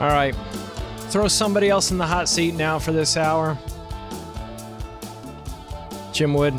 All 0.00 0.08
right. 0.08 0.34
Throw 1.10 1.28
somebody 1.28 1.70
else 1.70 1.90
in 1.90 1.98
the 1.98 2.06
hot 2.06 2.28
seat 2.28 2.54
now 2.54 2.78
for 2.78 2.92
this 2.92 3.16
hour. 3.16 3.58
Jim 6.12 6.34
Wood. 6.34 6.54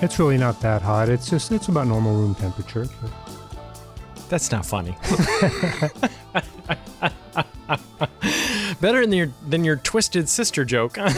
It's 0.00 0.18
really 0.18 0.38
not 0.38 0.60
that 0.60 0.82
hot. 0.82 1.08
It's 1.08 1.28
just 1.28 1.50
it's 1.50 1.68
about 1.68 1.88
normal 1.88 2.14
room 2.14 2.34
temperature. 2.34 2.86
That's 4.28 4.52
not 4.52 4.66
funny. 4.66 4.96
Better 8.80 9.00
than 9.00 9.12
your 9.12 9.32
than 9.48 9.64
your 9.64 9.76
twisted 9.76 10.28
sister 10.28 10.64
joke. 10.64 10.98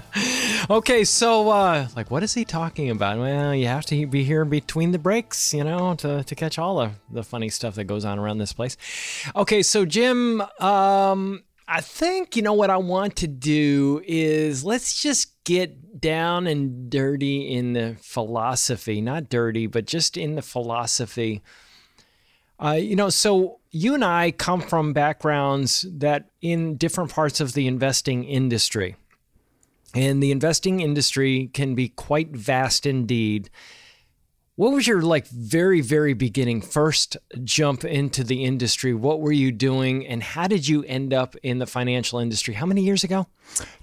okay, 0.70 1.04
so 1.04 1.50
uh, 1.50 1.88
like, 1.96 2.10
what 2.10 2.22
is 2.22 2.34
he 2.34 2.44
talking 2.44 2.90
about? 2.90 3.18
Well, 3.18 3.54
you 3.54 3.66
have 3.66 3.84
to 3.86 4.06
be 4.06 4.24
here 4.24 4.44
between 4.44 4.92
the 4.92 4.98
breaks, 4.98 5.52
you 5.52 5.64
know, 5.64 5.94
to, 5.96 6.24
to 6.24 6.34
catch 6.34 6.58
all 6.58 6.76
the 6.76 6.92
the 7.10 7.22
funny 7.22 7.48
stuff 7.48 7.74
that 7.74 7.84
goes 7.84 8.04
on 8.04 8.18
around 8.18 8.38
this 8.38 8.52
place. 8.52 8.76
Okay, 9.36 9.62
so 9.62 9.84
Jim, 9.84 10.40
um, 10.60 11.42
I 11.68 11.80
think 11.80 12.36
you 12.36 12.42
know 12.42 12.54
what 12.54 12.70
I 12.70 12.76
want 12.76 13.16
to 13.16 13.26
do 13.26 14.02
is 14.06 14.64
let's 14.64 15.00
just 15.00 15.42
get 15.44 16.00
down 16.00 16.46
and 16.46 16.90
dirty 16.90 17.52
in 17.52 17.72
the 17.72 17.96
philosophy, 18.00 19.00
not 19.00 19.28
dirty, 19.28 19.66
but 19.66 19.86
just 19.86 20.16
in 20.16 20.34
the 20.34 20.42
philosophy. 20.42 21.42
Uh, 22.62 22.72
you 22.72 22.94
know, 22.94 23.08
so 23.08 23.58
you 23.72 23.94
and 23.94 24.04
I 24.04 24.30
come 24.30 24.60
from 24.60 24.92
backgrounds 24.92 25.84
that 25.90 26.30
in 26.40 26.76
different 26.76 27.10
parts 27.10 27.40
of 27.40 27.54
the 27.54 27.66
investing 27.66 28.22
industry. 28.24 28.96
And 29.94 30.22
the 30.22 30.30
investing 30.30 30.80
industry 30.80 31.50
can 31.52 31.74
be 31.74 31.88
quite 31.88 32.30
vast 32.30 32.86
indeed. 32.86 33.50
What 34.56 34.72
was 34.72 34.86
your 34.86 35.02
like 35.02 35.26
very 35.28 35.80
very 35.80 36.12
beginning 36.14 36.60
first 36.60 37.16
jump 37.42 37.84
into 37.84 38.22
the 38.22 38.44
industry? 38.44 38.94
What 38.94 39.20
were 39.20 39.32
you 39.32 39.50
doing 39.50 40.06
and 40.06 40.22
how 40.22 40.46
did 40.46 40.68
you 40.68 40.84
end 40.84 41.12
up 41.14 41.34
in 41.42 41.58
the 41.58 41.66
financial 41.66 42.18
industry? 42.18 42.54
How 42.54 42.66
many 42.66 42.82
years 42.82 43.02
ago? 43.02 43.26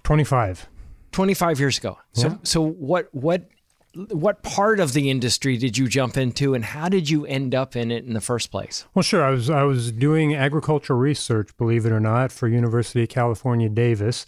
25. 0.03 0.67
25 1.11 1.59
years 1.59 1.77
ago. 1.77 1.97
So 2.13 2.27
Yeah. 2.27 2.35
so 2.43 2.61
what 2.61 3.09
what 3.13 3.49
what 3.95 4.43
part 4.43 4.79
of 4.79 4.93
the 4.93 5.09
industry 5.09 5.57
did 5.57 5.77
you 5.77 5.87
jump 5.87 6.15
into 6.15 6.53
and 6.53 6.63
how 6.63 6.89
did 6.89 7.09
you 7.09 7.25
end 7.25 7.55
up 7.55 7.75
in 7.75 7.91
it 7.91 8.05
in 8.05 8.13
the 8.13 8.21
first 8.21 8.51
place? 8.51 8.85
Well, 8.93 9.03
sure. 9.03 9.23
I 9.23 9.31
was 9.31 9.49
I 9.49 9.63
was 9.63 9.91
doing 9.91 10.35
agricultural 10.35 10.99
research, 10.99 11.55
believe 11.57 11.85
it 11.85 11.91
or 11.91 11.99
not, 11.99 12.31
for 12.31 12.47
University 12.47 13.03
of 13.03 13.09
California, 13.09 13.67
Davis, 13.67 14.25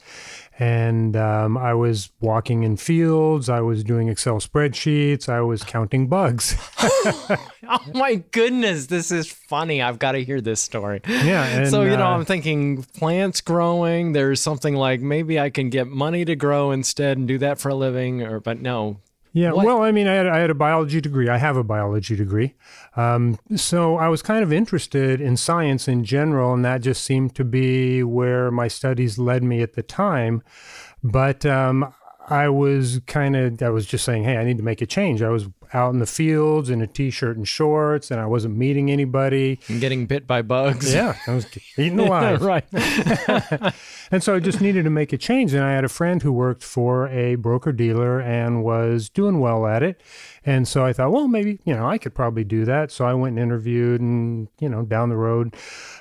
and 0.58 1.16
um, 1.16 1.58
I 1.58 1.74
was 1.74 2.12
walking 2.20 2.64
in 2.64 2.78
fields. 2.78 3.50
I 3.50 3.62
was 3.62 3.84
doing 3.84 4.10
Excel 4.10 4.40
spreadsheets. 4.40 5.30
I 5.30 5.42
was 5.42 5.64
counting 5.64 6.08
bugs. 6.08 6.56
Oh 7.74 7.92
my 7.94 8.16
goodness, 8.16 8.88
this 8.88 9.12
is 9.12 9.32
funny. 9.32 9.82
I've 9.82 9.98
got 9.98 10.12
to 10.12 10.24
hear 10.24 10.42
this 10.42 10.62
story. 10.62 11.00
Yeah. 11.08 11.46
And, 11.46 11.70
so, 11.70 11.84
you 11.84 11.96
know, 11.96 12.06
uh, 12.06 12.18
I'm 12.18 12.26
thinking 12.26 12.84
plants 12.84 13.40
growing, 13.40 14.12
there's 14.12 14.42
something 14.42 14.76
like 14.76 15.00
maybe 15.00 15.40
I 15.40 15.50
can 15.52 15.70
get 15.70 15.88
money 15.88 16.26
to 16.26 16.36
grow 16.36 16.72
instead 16.72 17.18
and 17.18 17.30
do 17.30 17.38
that 17.38 17.60
for 17.60 17.70
a 17.70 17.76
living 17.76 18.24
or 18.24 18.42
but 18.42 18.60
no. 18.60 19.00
Yeah, 19.34 19.52
What- 19.54 19.66
well, 19.66 19.82
I 19.82 19.92
mean, 19.92 20.08
I 20.08 20.14
had, 20.14 20.28
I 20.28 20.40
had 20.40 20.50
a 20.50 20.54
biology 20.56 21.00
degree. 21.00 21.30
I 21.30 21.38
have 21.38 21.56
a 21.56 21.64
biology 21.64 22.16
degree. 22.16 22.56
Um, 22.98 23.40
so 23.56 23.96
I 23.96 24.10
was 24.10 24.22
kind 24.22 24.44
of 24.44 24.52
interested 24.52 25.22
in 25.22 25.38
science 25.38 25.88
in 25.88 26.04
general, 26.04 26.54
and 26.54 26.66
that 26.66 26.82
just 26.82 27.04
seemed 27.04 27.34
to 27.36 27.46
be 27.46 28.04
where 28.04 28.52
my 28.52 28.68
studies 28.68 29.18
led 29.18 29.44
me 29.44 29.62
at 29.62 29.74
the 29.74 29.84
time. 29.84 30.42
But 31.04 31.46
um, 31.46 31.94
I 32.30 32.50
was 32.50 33.00
kind 33.08 33.36
of, 33.36 33.62
I 33.62 33.70
was 33.70 33.86
just 33.86 34.04
saying, 34.04 34.24
hey, 34.24 34.38
I 34.38 34.44
need 34.44 34.58
to 34.58 34.64
make 34.64 34.82
a 34.82 34.86
change. 34.86 35.22
I 35.22 35.30
was 35.30 35.48
out 35.74 35.94
in 35.94 36.00
the 36.00 36.06
fields 36.06 36.70
in 36.70 36.82
a 36.82 36.88
t 36.88 37.10
shirt 37.10 37.38
and 37.38 37.48
shorts, 37.48 38.12
and 38.12 38.20
I 38.20 38.26
wasn't 38.26 38.58
meeting 38.58 38.92
anybody. 38.92 39.60
I'm 39.70 39.80
getting 39.80 40.06
bit 40.06 40.28
by 40.28 40.42
bugs. 40.42 40.94
Yeah, 40.94 41.16
I 41.28 41.34
was 41.36 41.46
eaten 41.78 42.00
alive. 42.00 42.42
right. 42.42 42.66
And 44.14 44.22
so 44.22 44.36
I 44.36 44.40
just 44.42 44.60
needed 44.60 44.84
to 44.84 44.90
make 44.90 45.14
a 45.14 45.18
change. 45.18 45.54
And 45.54 45.64
I 45.64 45.72
had 45.72 45.86
a 45.86 45.90
friend 45.90 46.22
who 46.22 46.34
worked 46.34 46.64
for 46.64 47.08
a 47.08 47.36
broker 47.36 47.72
dealer 47.72 48.20
and 48.20 48.62
was 48.62 49.08
doing 49.08 49.40
well 49.40 49.66
at 49.66 49.84
it. 49.84 50.02
And 50.46 50.68
so 50.68 50.84
I 50.86 50.92
thought, 50.92 51.14
well, 51.14 51.30
maybe, 51.30 51.60
you 51.64 51.74
know, 51.74 51.88
I 51.88 51.98
could 51.98 52.14
probably 52.14 52.44
do 52.44 52.66
that. 52.66 52.92
So 52.92 53.06
I 53.06 53.14
went 53.14 53.38
and 53.38 53.40
interviewed 53.44 54.02
and, 54.02 54.50
you 54.60 54.68
know, 54.68 54.82
down 54.84 55.08
the 55.08 55.16
road. 55.16 55.56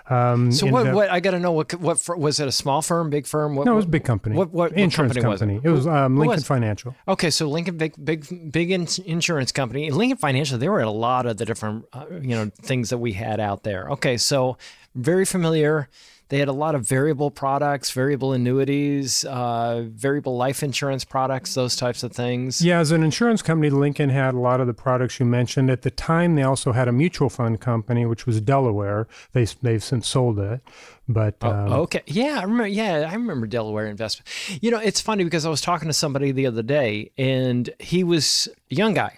Um, 0.08 0.50
So 0.50 0.66
what 0.66 0.88
up- 0.88 0.94
what 0.94 1.08
I 1.08 1.20
got 1.20 1.32
to 1.32 1.38
know 1.38 1.52
what 1.52 1.72
what 1.76 2.00
was 2.19 2.41
it 2.41 2.48
a 2.48 2.52
small 2.52 2.82
firm, 2.82 3.10
big 3.10 3.28
firm? 3.28 3.54
What, 3.54 3.66
No, 3.66 3.75
it 3.75 3.76
was 3.76 3.84
a 3.84 3.88
big 3.88 4.02
company. 4.02 4.34
What 4.34 4.48
what, 4.50 4.72
what 4.72 4.81
Insurance 4.81 5.14
company, 5.14 5.54
was 5.58 5.62
it? 5.64 5.69
It 5.69 5.70
was 5.70 5.87
um, 5.87 6.16
Lincoln 6.16 6.34
was 6.34 6.42
it? 6.42 6.47
Financial. 6.47 6.97
Okay, 7.06 7.31
so 7.31 7.48
Lincoln 7.48 7.76
big 7.76 7.94
big 8.04 8.50
big 8.50 8.72
ins- 8.72 8.98
insurance 8.98 9.52
company, 9.60 9.91
Lincoln 9.91 10.16
Financial. 10.16 10.59
There 10.59 10.72
were 10.72 10.81
a 10.81 10.91
lot 10.91 11.26
of 11.26 11.37
the 11.37 11.44
different 11.44 11.84
uh, 11.93 12.06
you 12.21 12.34
know 12.34 12.50
things 12.62 12.88
that 12.91 12.98
we 12.98 13.12
had 13.12 13.41
out 13.41 13.62
there. 13.62 13.91
Okay, 13.91 14.16
so 14.16 14.56
very 14.94 15.25
familiar. 15.25 15.88
They 16.31 16.38
had 16.38 16.47
a 16.47 16.53
lot 16.53 16.76
of 16.76 16.87
variable 16.87 17.32
products, 17.32 17.91
variable 17.91 18.32
annuities, 18.32 19.25
uh, 19.25 19.82
variable 19.88 20.37
life 20.37 20.62
insurance 20.62 21.04
products, 21.04 21.54
those 21.54 21.75
types 21.75 22.04
of 22.04 22.12
things. 22.12 22.62
Yeah, 22.62 22.78
as 22.78 22.93
an 22.93 23.03
insurance 23.03 23.43
company, 23.43 23.69
Lincoln 23.69 24.10
had 24.10 24.34
a 24.34 24.38
lot 24.38 24.60
of 24.60 24.69
the 24.69 24.72
products 24.72 25.19
you 25.19 25.26
mentioned. 25.26 25.70
At 25.70 25.82
the 25.82 25.91
time, 25.91 26.37
they 26.37 26.44
also 26.44 26.70
had 26.70 26.87
a 26.87 26.93
mutual 26.93 27.31
fund 27.31 27.60
company, 27.60 28.06
which 28.06 28.26
was 28.26 28.41
Delaware. 28.41 29.09
They, 29.32 29.44
they've 29.60 29.82
since 29.82 30.06
sold 30.06 30.38
it. 30.38 30.60
But 31.09 31.43
um, 31.43 31.72
Okay. 31.72 32.03
Yeah, 32.06 32.38
I 32.38 32.43
remember. 32.43 32.69
Yeah, 32.69 33.09
I 33.10 33.15
remember 33.15 33.49
Delaware 33.49 33.88
investment. 33.88 34.28
You 34.62 34.70
know, 34.70 34.78
it's 34.78 35.00
funny 35.00 35.25
because 35.25 35.44
I 35.44 35.50
was 35.50 35.60
talking 35.60 35.88
to 35.88 35.93
somebody 35.93 36.31
the 36.31 36.47
other 36.47 36.62
day, 36.62 37.10
and 37.19 37.69
he 37.81 38.04
was 38.04 38.47
a 38.70 38.75
young 38.76 38.94
guy, 38.94 39.16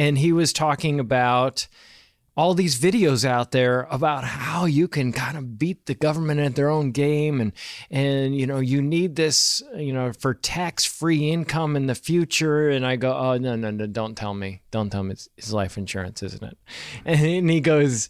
and 0.00 0.16
he 0.16 0.32
was 0.32 0.54
talking 0.54 0.98
about 0.98 1.68
all 2.34 2.54
these 2.54 2.80
videos 2.80 3.22
out 3.22 3.50
there 3.50 3.86
about 3.90 4.24
how 4.24 4.64
you 4.64 4.88
can 4.88 5.12
kind 5.12 5.36
of 5.36 5.58
beat 5.58 5.84
the 5.84 5.94
government 5.94 6.40
at 6.40 6.54
their 6.54 6.70
own 6.70 6.90
game 6.90 7.38
and 7.38 7.52
and 7.90 8.34
you 8.34 8.46
know 8.46 8.60
you 8.60 8.80
need 8.80 9.16
this 9.16 9.62
you 9.76 9.92
know 9.92 10.10
for 10.12 10.32
tax 10.32 10.86
free 10.86 11.30
income 11.30 11.76
in 11.76 11.86
the 11.86 11.94
future 11.94 12.70
and 12.70 12.86
I 12.86 12.96
go 12.96 13.12
oh 13.12 13.36
no 13.36 13.56
no 13.56 13.70
no 13.70 13.86
don't 13.86 14.16
tell 14.16 14.32
me 14.32 14.62
don't 14.70 14.88
tell 14.88 15.02
me 15.02 15.12
it's, 15.12 15.28
it's 15.36 15.52
life 15.52 15.76
insurance 15.76 16.22
isn't 16.22 16.42
it 16.42 16.56
and 17.04 17.50
he 17.50 17.60
goes 17.60 18.08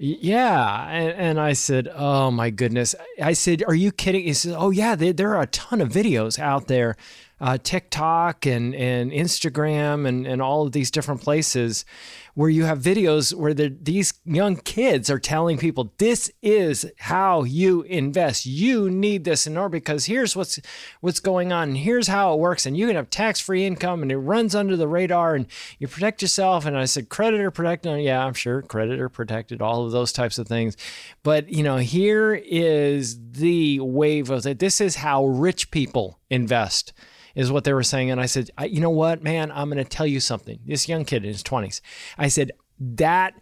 yeah. 0.00 0.88
And, 0.88 1.10
and 1.18 1.40
I 1.40 1.54
said, 1.54 1.88
Oh 1.92 2.30
my 2.30 2.50
goodness. 2.50 2.94
I 3.20 3.32
said, 3.32 3.64
Are 3.66 3.74
you 3.74 3.90
kidding? 3.90 4.22
He 4.22 4.32
says 4.32 4.54
Oh, 4.56 4.70
yeah. 4.70 4.94
There, 4.94 5.12
there 5.12 5.34
are 5.34 5.42
a 5.42 5.48
ton 5.48 5.80
of 5.80 5.88
videos 5.88 6.38
out 6.38 6.68
there, 6.68 6.96
uh, 7.40 7.58
TikTok 7.62 8.46
and, 8.46 8.74
and 8.74 9.12
Instagram 9.12 10.06
and, 10.06 10.26
and 10.26 10.42
all 10.42 10.66
of 10.66 10.72
these 10.72 10.90
different 10.90 11.20
places 11.20 11.84
where 12.38 12.48
you 12.48 12.64
have 12.64 12.78
videos 12.78 13.34
where 13.34 13.52
the, 13.52 13.76
these 13.82 14.14
young 14.24 14.54
kids 14.54 15.10
are 15.10 15.18
telling 15.18 15.58
people, 15.58 15.92
This 15.98 16.30
is 16.40 16.88
how 16.98 17.42
you 17.42 17.82
invest. 17.82 18.46
You 18.46 18.88
need 18.88 19.24
this 19.24 19.46
in 19.46 19.56
order 19.56 19.70
because 19.70 20.04
here's 20.04 20.36
what's 20.36 20.60
what's 21.00 21.18
going 21.18 21.52
on. 21.52 21.70
And 21.70 21.78
here's 21.78 22.06
how 22.06 22.34
it 22.34 22.38
works. 22.38 22.64
And 22.64 22.76
you 22.76 22.86
can 22.86 22.94
have 22.94 23.10
tax 23.10 23.40
free 23.40 23.66
income 23.66 24.02
and 24.02 24.12
it 24.12 24.18
runs 24.18 24.54
under 24.54 24.76
the 24.76 24.86
radar 24.86 25.34
and 25.34 25.46
you 25.80 25.88
protect 25.88 26.22
yourself. 26.22 26.64
And 26.64 26.78
I 26.78 26.84
said, 26.84 27.08
creditor 27.08 27.50
protected. 27.50 28.02
Yeah, 28.02 28.24
I'm 28.24 28.34
sure 28.34 28.62
creditor 28.62 29.08
protected, 29.08 29.60
all 29.60 29.84
of 29.84 29.90
those 29.90 30.12
types 30.12 30.38
of 30.38 30.46
things. 30.46 30.76
But, 31.24 31.48
you 31.48 31.64
know, 31.64 31.78
here 31.78 32.34
is 32.34 33.18
the 33.32 33.80
wave 33.80 34.30
of 34.30 34.46
it. 34.46 34.60
This 34.60 34.80
is 34.80 34.94
how 34.94 35.26
rich 35.26 35.72
people 35.72 36.20
invest. 36.30 36.92
Is 37.34 37.52
what 37.52 37.64
they 37.64 37.72
were 37.72 37.82
saying. 37.82 38.10
And 38.10 38.20
I 38.20 38.26
said, 38.26 38.50
I, 38.58 38.66
you 38.66 38.80
know 38.80 38.90
what, 38.90 39.22
man, 39.22 39.50
I'm 39.52 39.70
going 39.70 39.82
to 39.82 39.88
tell 39.88 40.06
you 40.06 40.20
something. 40.20 40.58
This 40.66 40.88
young 40.88 41.04
kid 41.04 41.24
in 41.24 41.32
his 41.32 41.42
20s, 41.42 41.80
I 42.16 42.28
said, 42.28 42.52
that 42.80 43.34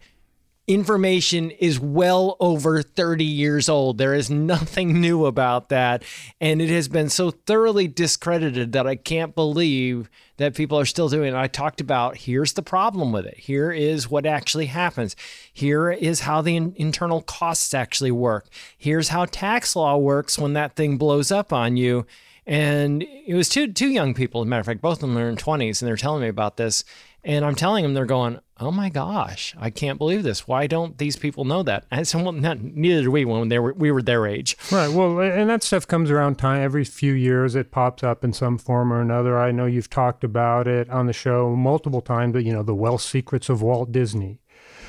information 0.67 1.49
is 1.49 1.79
well 1.79 2.35
over 2.41 2.81
30 2.81 3.23
years 3.23 3.69
old. 3.69 3.97
There 3.97 4.13
is 4.13 4.29
nothing 4.29 4.99
new 4.99 5.25
about 5.25 5.69
that. 5.69 6.03
And 6.41 6.61
it 6.61 6.69
has 6.69 6.89
been 6.89 7.09
so 7.09 7.31
thoroughly 7.31 7.87
discredited 7.87 8.73
that 8.73 8.85
I 8.85 8.95
can't 8.95 9.33
believe 9.33 10.09
that 10.35 10.55
people 10.55 10.77
are 10.77 10.85
still 10.85 11.07
doing 11.07 11.33
it. 11.33 11.37
I 11.37 11.47
talked 11.47 11.79
about 11.81 12.17
here's 12.17 12.53
the 12.53 12.61
problem 12.61 13.11
with 13.13 13.25
it. 13.25 13.37
Here 13.37 13.71
is 13.71 14.09
what 14.09 14.25
actually 14.25 14.67
happens. 14.67 15.15
Here 15.51 15.89
is 15.89 16.21
how 16.21 16.41
the 16.41 16.57
in- 16.57 16.73
internal 16.75 17.21
costs 17.21 17.73
actually 17.73 18.11
work. 18.11 18.47
Here's 18.77 19.09
how 19.09 19.25
tax 19.25 19.75
law 19.75 19.95
works 19.97 20.37
when 20.37 20.53
that 20.53 20.75
thing 20.75 20.97
blows 20.97 21.31
up 21.31 21.53
on 21.53 21.77
you. 21.77 22.05
And 22.47 23.03
it 23.03 23.35
was 23.35 23.49
two 23.49 23.73
two 23.73 23.89
young 23.89 24.13
people, 24.13 24.41
as 24.41 24.45
a 24.45 24.49
matter 24.49 24.61
of 24.61 24.65
fact, 24.65 24.81
both 24.81 25.03
of 25.03 25.09
them 25.09 25.17
are 25.17 25.27
in 25.27 25.35
20s, 25.35 25.81
and 25.81 25.87
they're 25.87 25.97
telling 25.97 26.21
me 26.21 26.29
about 26.29 26.55
this. 26.55 26.85
And 27.23 27.43
I'm 27.43 27.55
telling 27.55 27.83
them, 27.83 27.93
they're 27.93 28.05
going, 28.05 28.39
"Oh 28.57 28.71
my 28.71 28.87
gosh, 28.87 29.53
I 29.59 29.69
can't 29.69 29.97
believe 29.97 30.23
this. 30.23 30.47
Why 30.47 30.65
don't 30.65 30.97
these 30.97 31.17
people 31.17 31.43
know 31.43 31.61
that?" 31.63 31.83
And 31.91 32.07
said, 32.07 32.23
"Well, 32.23 32.31
not, 32.31 32.61
neither 32.61 33.01
do 33.03 33.11
we 33.11 33.25
when 33.25 33.49
they 33.49 33.59
were 33.59 33.73
we 33.73 33.91
were 33.91 34.01
their 34.01 34.25
age." 34.25 34.55
Right. 34.71 34.87
Well, 34.87 35.19
and 35.19 35.49
that 35.49 35.61
stuff 35.61 35.85
comes 35.85 36.09
around 36.09 36.37
time 36.37 36.61
every 36.61 36.85
few 36.85 37.11
years. 37.11 37.53
It 37.53 37.69
pops 37.69 38.01
up 38.01 38.23
in 38.23 38.31
some 38.31 38.57
form 38.57 38.93
or 38.93 39.01
another. 39.01 39.37
I 39.37 39.51
know 39.51 39.65
you've 39.65 39.89
talked 39.89 40.23
about 40.23 40.69
it 40.69 40.89
on 40.89 41.05
the 41.05 41.13
show 41.13 41.53
multiple 41.53 42.01
times. 42.01 42.31
But 42.31 42.45
you 42.45 42.53
know, 42.53 42.63
the 42.63 42.73
wealth 42.73 43.01
secrets 43.01 43.49
of 43.49 43.61
Walt 43.61 43.91
Disney. 43.91 44.39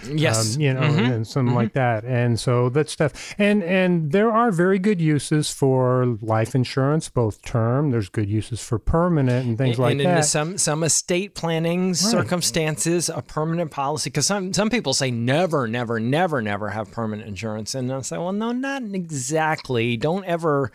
Yes, 0.05 0.57
um, 0.57 0.61
you 0.61 0.75
know, 0.75 0.81
mm-hmm. 0.81 1.13
and 1.13 1.27
something 1.27 1.49
mm-hmm. 1.49 1.57
like 1.57 1.73
that. 1.75 2.05
And 2.05 2.39
so 2.39 2.69
that 2.71 2.89
stuff. 2.89 3.35
And 3.39 3.63
and 3.63 4.13
there 4.13 4.31
are 4.33 4.51
very 4.51 4.79
good 4.79 5.01
uses 5.01 5.51
for 5.51 6.19
life 6.21 6.55
insurance, 6.55 7.09
both 7.09 7.43
term. 7.43 7.91
There's 7.91 8.09
good 8.09 8.29
uses 8.29 8.63
for 8.63 8.79
permanent 8.79 9.47
and 9.47 9.59
things 9.59 9.77
and, 9.77 9.79
like 9.79 9.93
and 9.93 10.01
that. 10.01 10.17
And 10.17 10.25
some 10.25 10.59
some 10.59 10.83
estate 10.83 11.35
planning 11.35 11.89
right. 11.89 11.97
circumstances, 11.97 13.09
a 13.09 13.23
permanent 13.23 13.71
policy. 13.71 14.11
Because 14.11 14.27
some 14.27 14.53
some 14.53 14.71
people 14.71 14.95
say 14.95 15.11
never, 15.11 15.67
never, 15.67 15.99
never, 15.99 16.43
never 16.43 16.69
have 16.71 16.91
permanent 16.91 17.29
insurance, 17.29 17.75
and 17.75 17.93
I 17.93 18.01
say, 18.03 18.19
well, 18.19 18.33
no, 18.33 18.53
not 18.53 18.83
exactly. 18.83 19.97
Don't 19.97 20.25
ever. 20.25 20.73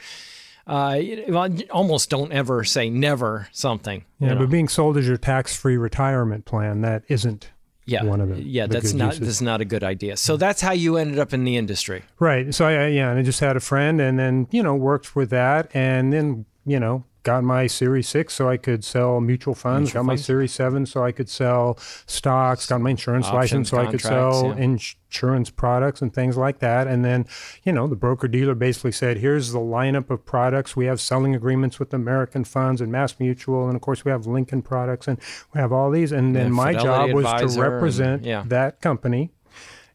Uh, 0.66 0.98
well, 1.28 1.54
almost 1.72 2.10
don't 2.10 2.32
ever 2.32 2.64
say 2.64 2.90
never 2.90 3.50
something. 3.52 4.06
Yeah, 4.20 4.30
know? 4.30 4.40
but 4.40 4.50
being 4.50 4.70
sold 4.70 4.96
as 4.96 5.06
your 5.06 5.18
tax-free 5.18 5.76
retirement 5.76 6.46
plan, 6.46 6.80
that 6.82 7.04
isn't 7.10 7.50
yeah, 7.86 8.04
one 8.04 8.22
of 8.22 8.30
the 8.30 8.42
yeah. 8.42 8.68
The 8.68 8.74
that's 8.74 8.94
not 8.94 9.14
uses. 9.14 9.28
that's 9.28 9.42
not 9.42 9.62
a 9.62 9.66
good 9.66 9.84
idea. 9.84 10.18
So 10.18 10.38
that's 10.38 10.62
how 10.62 10.72
you 10.72 10.98
ended 10.98 11.20
up 11.20 11.34
in 11.34 11.44
the 11.44 11.58
industry, 11.58 12.04
right? 12.20 12.54
So 12.54 12.66
I 12.66 12.88
yeah, 12.88 13.10
and 13.10 13.20
I 13.20 13.24
just 13.24 13.40
had 13.40 13.58
a 13.58 13.60
friend, 13.60 14.00
and 14.00 14.18
then 14.18 14.48
you 14.52 14.64
know 14.64 14.76
worked 14.76 15.16
with 15.16 15.30
that, 15.32 15.70
and 15.74 16.14
then 16.14 16.46
you 16.66 16.80
know 16.80 17.04
got 17.24 17.44
my 17.44 17.68
Series 17.68 18.08
6 18.10 18.34
so 18.34 18.50
I 18.50 18.58
could 18.58 18.84
sell 18.84 19.20
mutual 19.22 19.56
funds, 19.56 19.88
mutual 19.88 20.04
got 20.04 20.10
funds. 20.10 20.22
my 20.22 20.24
Series 20.24 20.52
7 20.52 20.86
so 20.86 21.04
I 21.04 21.12
could 21.12 21.30
sell 21.30 21.78
stocks, 22.06 22.68
got 22.68 22.82
my 22.82 22.92
insurance 22.92 23.28
Options, 23.28 23.40
license 23.40 23.70
so 23.70 23.78
I 23.78 23.86
could 23.88 24.02
sell 24.02 24.48
yeah. 24.48 24.64
insurance 24.64 25.50
products 25.50 26.02
and 26.02 26.14
things 26.14 26.36
like 26.36 26.60
that. 26.60 26.88
And 26.88 27.04
then, 27.04 27.26
you 27.64 27.72
know, 27.72 27.88
the 27.88 27.96
broker 27.96 28.28
dealer 28.28 28.56
basically 28.56 28.92
said, 28.92 29.18
here's 29.18 29.54
the 29.54 29.60
lineup 29.60 30.10
of 30.10 30.26
products. 30.26 30.76
We 30.76 30.86
have 30.86 31.00
selling 31.00 31.34
agreements 31.34 31.80
with 31.80 31.94
American 31.94 32.44
Funds 32.44 32.82
and 32.82 32.92
Mass 32.92 33.20
Mutual. 33.20 33.68
And 33.68 33.76
of 33.76 33.82
course, 33.82 34.04
we 34.04 34.12
have 34.12 34.28
Lincoln 34.28 34.62
products 34.62 35.08
and 35.08 35.18
we 35.54 35.62
have 35.62 35.72
all 35.72 35.90
these. 35.92 36.12
And 36.12 36.36
then 36.36 36.52
my 36.52 36.74
job 36.74 37.12
was 37.12 37.54
to 37.54 37.62
represent 37.62 38.22
and, 38.22 38.26
yeah. 38.26 38.44
that 38.48 38.82
company 38.82 39.32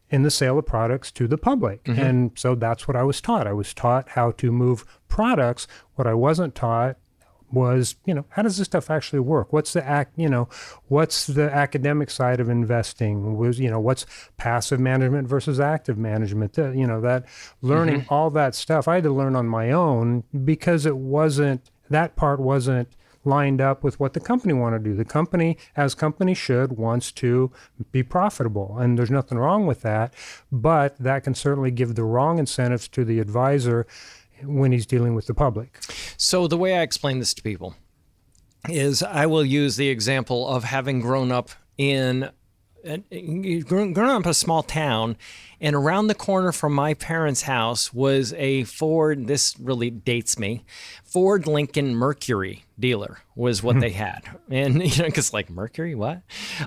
in 0.09 0.23
the 0.23 0.31
sale 0.31 0.57
of 0.57 0.65
products 0.65 1.11
to 1.11 1.27
the 1.27 1.37
public. 1.37 1.83
Mm-hmm. 1.83 2.01
And 2.01 2.31
so 2.35 2.55
that's 2.55 2.87
what 2.87 2.97
I 2.97 3.03
was 3.03 3.21
taught. 3.21 3.45
I 3.45 3.53
was 3.53 3.73
taught 3.73 4.09
how 4.09 4.31
to 4.31 4.51
move 4.51 4.83
products. 5.07 5.67
What 5.93 6.07
I 6.07 6.15
wasn't 6.15 6.55
taught 6.55 6.97
was, 7.51 7.95
you 8.05 8.13
know, 8.13 8.25
how 8.29 8.41
does 8.41 8.57
this 8.57 8.65
stuff 8.65 8.89
actually 8.89 9.19
work? 9.19 9.51
What's 9.51 9.73
the 9.73 9.85
act, 9.85 10.13
you 10.17 10.29
know, 10.29 10.47
what's 10.87 11.27
the 11.27 11.51
academic 11.51 12.09
side 12.09 12.39
of 12.39 12.49
investing? 12.49 13.37
Was, 13.37 13.59
you 13.59 13.69
know, 13.69 13.79
what's 13.79 14.05
passive 14.37 14.79
management 14.79 15.27
versus 15.27 15.59
active 15.59 15.97
management? 15.97 16.53
The, 16.53 16.71
you 16.71 16.87
know, 16.87 17.01
that 17.01 17.25
learning 17.61 18.01
mm-hmm. 18.01 18.13
all 18.13 18.29
that 18.31 18.55
stuff 18.55 18.87
I 18.87 18.95
had 18.95 19.03
to 19.03 19.11
learn 19.11 19.35
on 19.35 19.47
my 19.47 19.71
own 19.71 20.23
because 20.45 20.85
it 20.85 20.97
wasn't 20.97 21.71
that 21.89 22.15
part 22.15 22.39
wasn't 22.39 22.89
lined 23.25 23.59
up 23.59 23.83
with 23.83 23.99
what 23.99 24.13
the 24.13 24.19
company 24.19 24.53
want 24.53 24.75
to 24.75 24.79
do. 24.79 24.95
The 24.95 25.05
company, 25.05 25.57
as 25.75 25.95
company 25.95 26.33
should, 26.33 26.73
wants 26.73 27.11
to 27.13 27.51
be 27.91 28.03
profitable, 28.03 28.77
and 28.77 28.97
there's 28.97 29.11
nothing 29.11 29.37
wrong 29.37 29.65
with 29.65 29.81
that. 29.81 30.13
But 30.51 30.97
that 30.99 31.23
can 31.23 31.35
certainly 31.35 31.71
give 31.71 31.95
the 31.95 32.03
wrong 32.03 32.39
incentives 32.39 32.87
to 32.89 33.03
the 33.03 33.19
advisor 33.19 33.85
when 34.43 34.71
he's 34.71 34.85
dealing 34.85 35.15
with 35.15 35.27
the 35.27 35.33
public. 35.33 35.77
So, 36.17 36.47
the 36.47 36.57
way 36.57 36.77
I 36.77 36.81
explain 36.81 37.19
this 37.19 37.33
to 37.35 37.41
people 37.41 37.75
is 38.67 39.03
I 39.03 39.25
will 39.25 39.45
use 39.45 39.77
the 39.77 39.89
example 39.89 40.47
of 40.47 40.65
having 40.65 40.99
grown 40.99 41.31
up 41.31 41.51
in 41.77 42.29
grown 42.83 43.97
up 43.97 44.23
in 44.23 44.29
a 44.29 44.33
small 44.33 44.63
town 44.63 45.17
and 45.59 45.75
around 45.75 46.07
the 46.07 46.15
corner 46.15 46.53
from 46.53 46.73
my 46.73 46.93
parents' 46.93 47.41
house 47.41 47.93
was 47.93 48.31
a 48.33 48.63
Ford 48.63 49.27
this 49.27 49.59
really 49.59 49.89
dates 49.89 50.39
me 50.39 50.63
Ford 51.03 51.45
Lincoln 51.45 51.93
Mercury 51.95 52.63
dealer 52.79 53.19
was 53.35 53.61
what 53.61 53.79
they 53.81 53.89
had. 53.89 54.21
And 54.49 54.81
you 54.95 55.03
know 55.03 55.09
because 55.09 55.33
like 55.33 55.49
Mercury 55.49 55.95
what? 55.95 56.21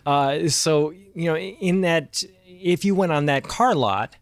Uh, 0.04 0.48
so 0.48 0.90
you 0.90 1.26
know 1.26 1.36
in 1.36 1.82
that 1.82 2.22
if 2.46 2.84
you 2.84 2.94
went 2.94 3.12
on 3.12 3.26
that 3.26 3.44
car 3.44 3.74
lot 3.74 4.16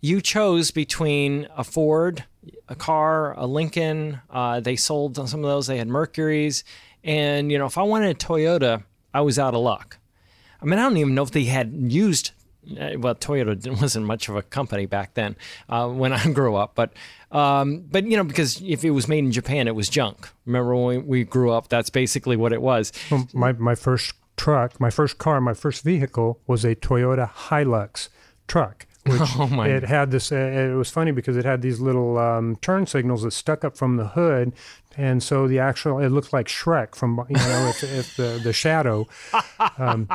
you 0.00 0.20
chose 0.20 0.70
between 0.70 1.46
a 1.56 1.62
Ford 1.62 2.24
a 2.68 2.74
car, 2.74 3.32
a 3.38 3.46
Lincoln. 3.46 4.20
Uh, 4.30 4.60
they 4.60 4.76
sold 4.76 5.16
some 5.28 5.44
of 5.44 5.50
those. 5.50 5.66
They 5.66 5.78
had 5.78 5.88
Mercuries, 5.88 6.64
and 7.04 7.50
you 7.50 7.58
know, 7.58 7.66
if 7.66 7.78
I 7.78 7.82
wanted 7.82 8.10
a 8.10 8.18
Toyota, 8.18 8.84
I 9.12 9.20
was 9.20 9.38
out 9.38 9.54
of 9.54 9.60
luck. 9.60 9.98
I 10.62 10.64
mean, 10.64 10.78
I 10.78 10.82
don't 10.82 10.96
even 10.96 11.14
know 11.14 11.22
if 11.22 11.30
they 11.30 11.44
had 11.44 11.72
used. 11.72 12.32
Uh, 12.70 12.90
well, 12.98 13.14
Toyota 13.14 13.80
wasn't 13.80 14.06
much 14.06 14.28
of 14.28 14.36
a 14.36 14.42
company 14.42 14.86
back 14.86 15.14
then 15.14 15.36
uh, 15.68 15.88
when 15.88 16.12
I 16.12 16.30
grew 16.32 16.56
up, 16.56 16.74
but 16.74 16.92
um, 17.30 17.84
but 17.90 18.04
you 18.04 18.16
know, 18.16 18.24
because 18.24 18.60
if 18.62 18.84
it 18.84 18.90
was 18.90 19.08
made 19.08 19.24
in 19.24 19.32
Japan, 19.32 19.68
it 19.68 19.74
was 19.74 19.88
junk. 19.88 20.28
Remember 20.46 20.74
when 20.74 20.86
we, 20.86 20.98
we 20.98 21.24
grew 21.24 21.50
up? 21.50 21.68
That's 21.68 21.90
basically 21.90 22.36
what 22.36 22.52
it 22.52 22.62
was. 22.62 22.92
Well, 23.10 23.28
my 23.32 23.52
my 23.52 23.74
first 23.74 24.14
truck, 24.36 24.80
my 24.80 24.90
first 24.90 25.18
car, 25.18 25.40
my 25.40 25.54
first 25.54 25.84
vehicle 25.84 26.40
was 26.46 26.64
a 26.64 26.74
Toyota 26.74 27.30
Hilux 27.30 28.08
truck 28.46 28.86
which 29.10 29.30
oh 29.38 29.46
my. 29.48 29.68
it 29.68 29.84
had 29.84 30.10
this. 30.10 30.32
Uh, 30.32 30.36
it 30.36 30.74
was 30.74 30.90
funny 30.90 31.12
because 31.12 31.36
it 31.36 31.44
had 31.44 31.62
these 31.62 31.80
little 31.80 32.18
um, 32.18 32.56
turn 32.56 32.86
signals 32.86 33.22
that 33.22 33.32
stuck 33.32 33.64
up 33.64 33.76
from 33.76 33.96
the 33.96 34.08
hood, 34.08 34.52
and 34.96 35.22
so 35.22 35.46
the 35.46 35.58
actual 35.58 35.98
it 35.98 36.08
looked 36.08 36.32
like 36.32 36.46
Shrek 36.46 36.94
from 36.94 37.24
you 37.28 37.36
know 37.36 37.68
if, 37.68 37.82
if 37.98 38.16
the 38.16 38.40
the 38.42 38.52
shadow. 38.52 39.06
Um, 39.78 40.08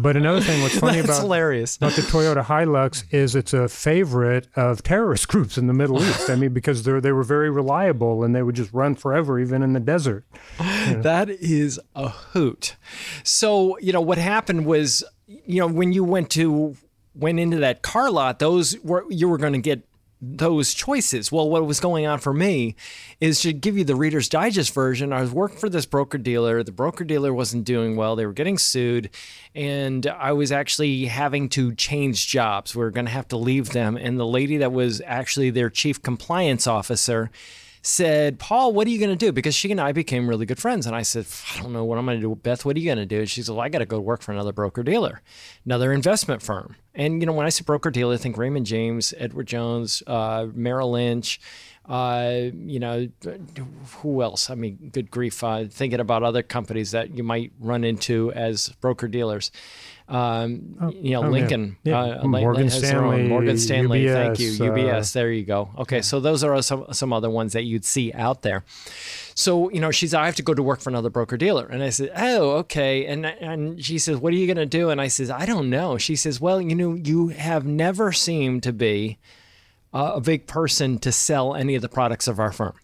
but 0.00 0.16
another 0.16 0.40
thing, 0.40 0.62
what's 0.62 0.78
funny 0.78 0.96
That's 1.02 1.10
about 1.10 1.22
hilarious 1.22 1.76
about 1.76 1.92
the 1.92 2.02
Toyota 2.02 2.44
Hilux 2.44 3.04
is 3.10 3.34
it's 3.34 3.52
a 3.52 3.68
favorite 3.68 4.48
of 4.56 4.82
terrorist 4.82 5.28
groups 5.28 5.58
in 5.58 5.66
the 5.66 5.74
Middle 5.74 6.02
East. 6.02 6.30
I 6.30 6.36
mean, 6.36 6.52
because 6.52 6.82
they 6.84 6.98
they 7.00 7.12
were 7.12 7.22
very 7.22 7.50
reliable 7.50 8.24
and 8.24 8.34
they 8.34 8.42
would 8.42 8.56
just 8.56 8.72
run 8.72 8.94
forever, 8.94 9.38
even 9.38 9.62
in 9.62 9.72
the 9.72 9.80
desert. 9.80 10.24
You 10.60 10.96
know? 10.96 11.02
That 11.02 11.30
is 11.30 11.80
a 11.94 12.08
hoot. 12.08 12.76
So 13.24 13.78
you 13.78 13.92
know 13.92 14.00
what 14.00 14.18
happened 14.18 14.66
was 14.66 15.04
you 15.26 15.60
know 15.60 15.66
when 15.66 15.92
you 15.92 16.04
went 16.04 16.30
to 16.30 16.76
went 17.18 17.40
into 17.40 17.58
that 17.58 17.82
car 17.82 18.10
lot, 18.10 18.38
those 18.38 18.78
were 18.80 19.04
you 19.10 19.28
were 19.28 19.38
going 19.38 19.52
to 19.52 19.58
get 19.58 19.84
those 20.20 20.74
choices. 20.74 21.30
Well, 21.30 21.48
what 21.48 21.64
was 21.64 21.78
going 21.78 22.06
on 22.06 22.18
for 22.18 22.32
me 22.32 22.74
is 23.20 23.40
to 23.42 23.52
give 23.52 23.78
you 23.78 23.84
the 23.84 23.94
Reader's 23.94 24.28
Digest 24.28 24.74
version. 24.74 25.12
I 25.12 25.20
was 25.20 25.30
working 25.30 25.58
for 25.58 25.68
this 25.68 25.86
broker 25.86 26.18
dealer. 26.18 26.62
The 26.62 26.72
broker 26.72 27.04
dealer 27.04 27.32
wasn't 27.32 27.64
doing 27.64 27.94
well. 27.94 28.16
They 28.16 28.26
were 28.26 28.32
getting 28.32 28.58
sued, 28.58 29.10
and 29.54 30.06
I 30.06 30.32
was 30.32 30.50
actually 30.50 31.06
having 31.06 31.48
to 31.50 31.74
change 31.74 32.26
jobs. 32.26 32.74
We 32.74 32.82
were 32.82 32.90
going 32.90 33.06
to 33.06 33.12
have 33.12 33.28
to 33.28 33.36
leave 33.36 33.70
them. 33.70 33.96
And 33.96 34.18
the 34.18 34.26
lady 34.26 34.56
that 34.58 34.72
was 34.72 35.00
actually 35.06 35.50
their 35.50 35.70
chief 35.70 36.02
compliance 36.02 36.66
officer 36.66 37.30
said, 37.88 38.38
Paul, 38.38 38.74
what 38.74 38.86
are 38.86 38.90
you 38.90 38.98
going 38.98 39.10
to 39.10 39.16
do? 39.16 39.32
Because 39.32 39.54
she 39.54 39.70
and 39.70 39.80
I 39.80 39.92
became 39.92 40.28
really 40.28 40.44
good 40.44 40.58
friends. 40.58 40.86
And 40.86 40.94
I 40.94 41.00
said, 41.00 41.26
I 41.54 41.62
don't 41.62 41.72
know 41.72 41.84
what 41.84 41.96
I'm 41.96 42.04
going 42.04 42.18
to 42.18 42.22
do. 42.22 42.34
Beth, 42.34 42.64
what 42.64 42.76
are 42.76 42.78
you 42.78 42.84
going 42.84 42.98
to 42.98 43.06
do? 43.06 43.24
She 43.24 43.42
said, 43.42 43.52
Well, 43.52 43.62
I 43.62 43.70
got 43.70 43.78
to 43.78 43.86
go 43.86 43.98
work 43.98 44.20
for 44.20 44.30
another 44.32 44.52
broker 44.52 44.82
dealer, 44.82 45.22
another 45.64 45.92
investment 45.92 46.42
firm. 46.42 46.76
And, 46.94 47.22
you 47.22 47.26
know, 47.26 47.32
when 47.32 47.46
I 47.46 47.48
say 47.48 47.62
broker 47.64 47.90
dealer, 47.90 48.14
I 48.14 48.18
think 48.18 48.36
Raymond 48.36 48.66
James, 48.66 49.14
Edward 49.16 49.46
Jones, 49.46 50.02
uh, 50.06 50.48
Merrill 50.52 50.92
Lynch, 50.92 51.40
uh, 51.88 52.50
you 52.52 52.78
know, 52.78 53.08
who 54.02 54.22
else? 54.22 54.50
I 54.50 54.54
mean, 54.54 54.90
good 54.92 55.10
grief. 55.10 55.42
Uh, 55.42 55.64
thinking 55.70 56.00
about 56.00 56.22
other 56.22 56.42
companies 56.42 56.90
that 56.90 57.16
you 57.16 57.22
might 57.22 57.52
run 57.58 57.84
into 57.84 58.30
as 58.32 58.68
broker 58.80 59.08
dealers. 59.08 59.50
Um, 60.08 60.76
oh, 60.80 60.88
you 60.90 61.10
know, 61.10 61.24
oh, 61.24 61.28
Lincoln, 61.28 61.76
yeah. 61.84 62.06
Yeah. 62.06 62.20
Uh, 62.20 62.28
Morgan 62.28 62.70
Stanley, 62.70 63.28
Morgan 63.28 63.58
Stanley. 63.58 64.04
UBS, 64.04 64.12
thank 64.14 64.38
you, 64.38 64.52
UBS. 64.52 65.14
Uh, 65.14 65.18
there 65.20 65.30
you 65.30 65.44
go. 65.44 65.68
Okay, 65.78 66.00
so 66.00 66.18
those 66.18 66.42
are 66.42 66.62
some 66.62 66.86
some 66.92 67.12
other 67.12 67.28
ones 67.28 67.52
that 67.52 67.64
you'd 67.64 67.84
see 67.84 68.12
out 68.14 68.40
there. 68.40 68.64
So 69.34 69.70
you 69.70 69.80
know, 69.80 69.90
she's 69.90 70.14
I 70.14 70.24
have 70.24 70.36
to 70.36 70.42
go 70.42 70.54
to 70.54 70.62
work 70.62 70.80
for 70.80 70.88
another 70.88 71.10
broker 71.10 71.36
dealer, 71.36 71.66
and 71.66 71.82
I 71.82 71.90
said, 71.90 72.10
oh, 72.16 72.52
okay. 72.52 73.04
And 73.04 73.26
and 73.26 73.84
she 73.84 73.98
says, 73.98 74.16
what 74.16 74.32
are 74.32 74.36
you 74.36 74.46
going 74.46 74.56
to 74.56 74.66
do? 74.66 74.88
And 74.88 75.00
I 75.00 75.08
says, 75.08 75.30
I 75.30 75.44
don't 75.44 75.68
know. 75.68 75.98
She 75.98 76.16
says, 76.16 76.40
well, 76.40 76.60
you 76.60 76.74
know, 76.74 76.94
you 76.94 77.28
have 77.28 77.66
never 77.66 78.10
seemed 78.10 78.62
to 78.62 78.72
be 78.72 79.18
a 79.92 80.20
big 80.20 80.46
person 80.46 80.98
to 81.00 81.12
sell 81.12 81.54
any 81.54 81.74
of 81.74 81.82
the 81.82 81.88
products 81.88 82.28
of 82.28 82.40
our 82.40 82.52
firm. 82.52 82.74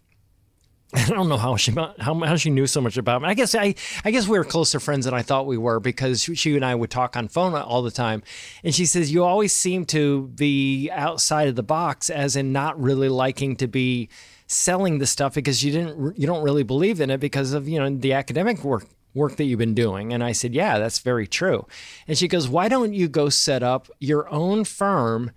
I 0.96 1.06
don't 1.06 1.28
know 1.28 1.36
how 1.36 1.56
she 1.56 1.72
how, 1.72 1.92
how 1.98 2.36
she 2.36 2.50
knew 2.50 2.66
so 2.68 2.80
much 2.80 2.96
about 2.96 3.22
me. 3.22 3.28
I 3.28 3.34
guess 3.34 3.54
I 3.54 3.74
I 4.04 4.10
guess 4.12 4.28
we 4.28 4.38
were 4.38 4.44
closer 4.44 4.78
friends 4.78 5.06
than 5.06 5.14
I 5.14 5.22
thought 5.22 5.46
we 5.46 5.58
were 5.58 5.80
because 5.80 6.22
she 6.22 6.54
and 6.54 6.64
I 6.64 6.74
would 6.74 6.90
talk 6.90 7.16
on 7.16 7.26
phone 7.26 7.54
all 7.54 7.82
the 7.82 7.90
time. 7.90 8.22
And 8.62 8.74
she 8.74 8.86
says 8.86 9.12
you 9.12 9.24
always 9.24 9.52
seem 9.52 9.86
to 9.86 10.28
be 10.28 10.90
outside 10.92 11.48
of 11.48 11.56
the 11.56 11.64
box, 11.64 12.10
as 12.10 12.36
in 12.36 12.52
not 12.52 12.80
really 12.80 13.08
liking 13.08 13.56
to 13.56 13.66
be 13.66 14.08
selling 14.46 14.98
the 14.98 15.06
stuff 15.06 15.34
because 15.34 15.64
you 15.64 15.72
didn't 15.72 16.16
you 16.18 16.26
don't 16.26 16.44
really 16.44 16.62
believe 16.62 17.00
in 17.00 17.10
it 17.10 17.18
because 17.18 17.54
of 17.54 17.66
you 17.66 17.80
know 17.80 17.90
the 17.90 18.12
academic 18.12 18.62
work 18.62 18.86
work 19.14 19.36
that 19.36 19.44
you've 19.44 19.58
been 19.58 19.74
doing. 19.74 20.12
And 20.12 20.22
I 20.22 20.32
said, 20.32 20.54
yeah, 20.54 20.78
that's 20.78 20.98
very 20.98 21.26
true. 21.26 21.66
And 22.08 22.18
she 22.18 22.28
goes, 22.28 22.48
why 22.48 22.68
don't 22.68 22.94
you 22.94 23.08
go 23.08 23.28
set 23.28 23.62
up 23.62 23.88
your 24.00 24.28
own 24.28 24.64
firm? 24.64 25.30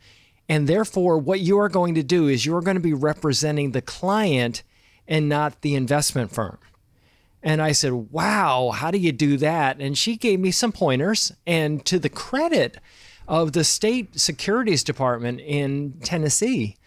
And 0.49 0.67
therefore, 0.67 1.17
what 1.17 1.41
you 1.41 1.59
are 1.59 1.69
going 1.69 1.93
to 1.95 2.03
do 2.03 2.27
is 2.27 2.45
you're 2.45 2.61
going 2.61 2.75
to 2.75 2.81
be 2.81 2.93
representing 2.93 3.71
the 3.71 3.81
client 3.81 4.63
and 5.07 5.29
not 5.29 5.61
the 5.61 5.75
investment 5.75 6.31
firm. 6.31 6.57
And 7.43 7.61
I 7.61 7.71
said, 7.71 8.11
Wow, 8.11 8.71
how 8.71 8.91
do 8.91 8.97
you 8.97 9.11
do 9.11 9.37
that? 9.37 9.79
And 9.79 9.97
she 9.97 10.17
gave 10.17 10.39
me 10.39 10.51
some 10.51 10.71
pointers. 10.71 11.31
And 11.45 11.85
to 11.85 11.99
the 11.99 12.09
credit 12.09 12.77
of 13.27 13.53
the 13.53 13.63
state 13.63 14.19
securities 14.19 14.83
department 14.83 15.41
in 15.41 15.93
Tennessee, 16.03 16.77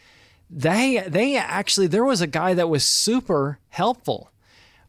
they 0.51 1.05
they 1.07 1.37
actually 1.37 1.87
there 1.87 2.05
was 2.05 2.21
a 2.21 2.27
guy 2.27 2.55
that 2.55 2.69
was 2.69 2.85
super 2.85 3.59
helpful. 3.69 4.31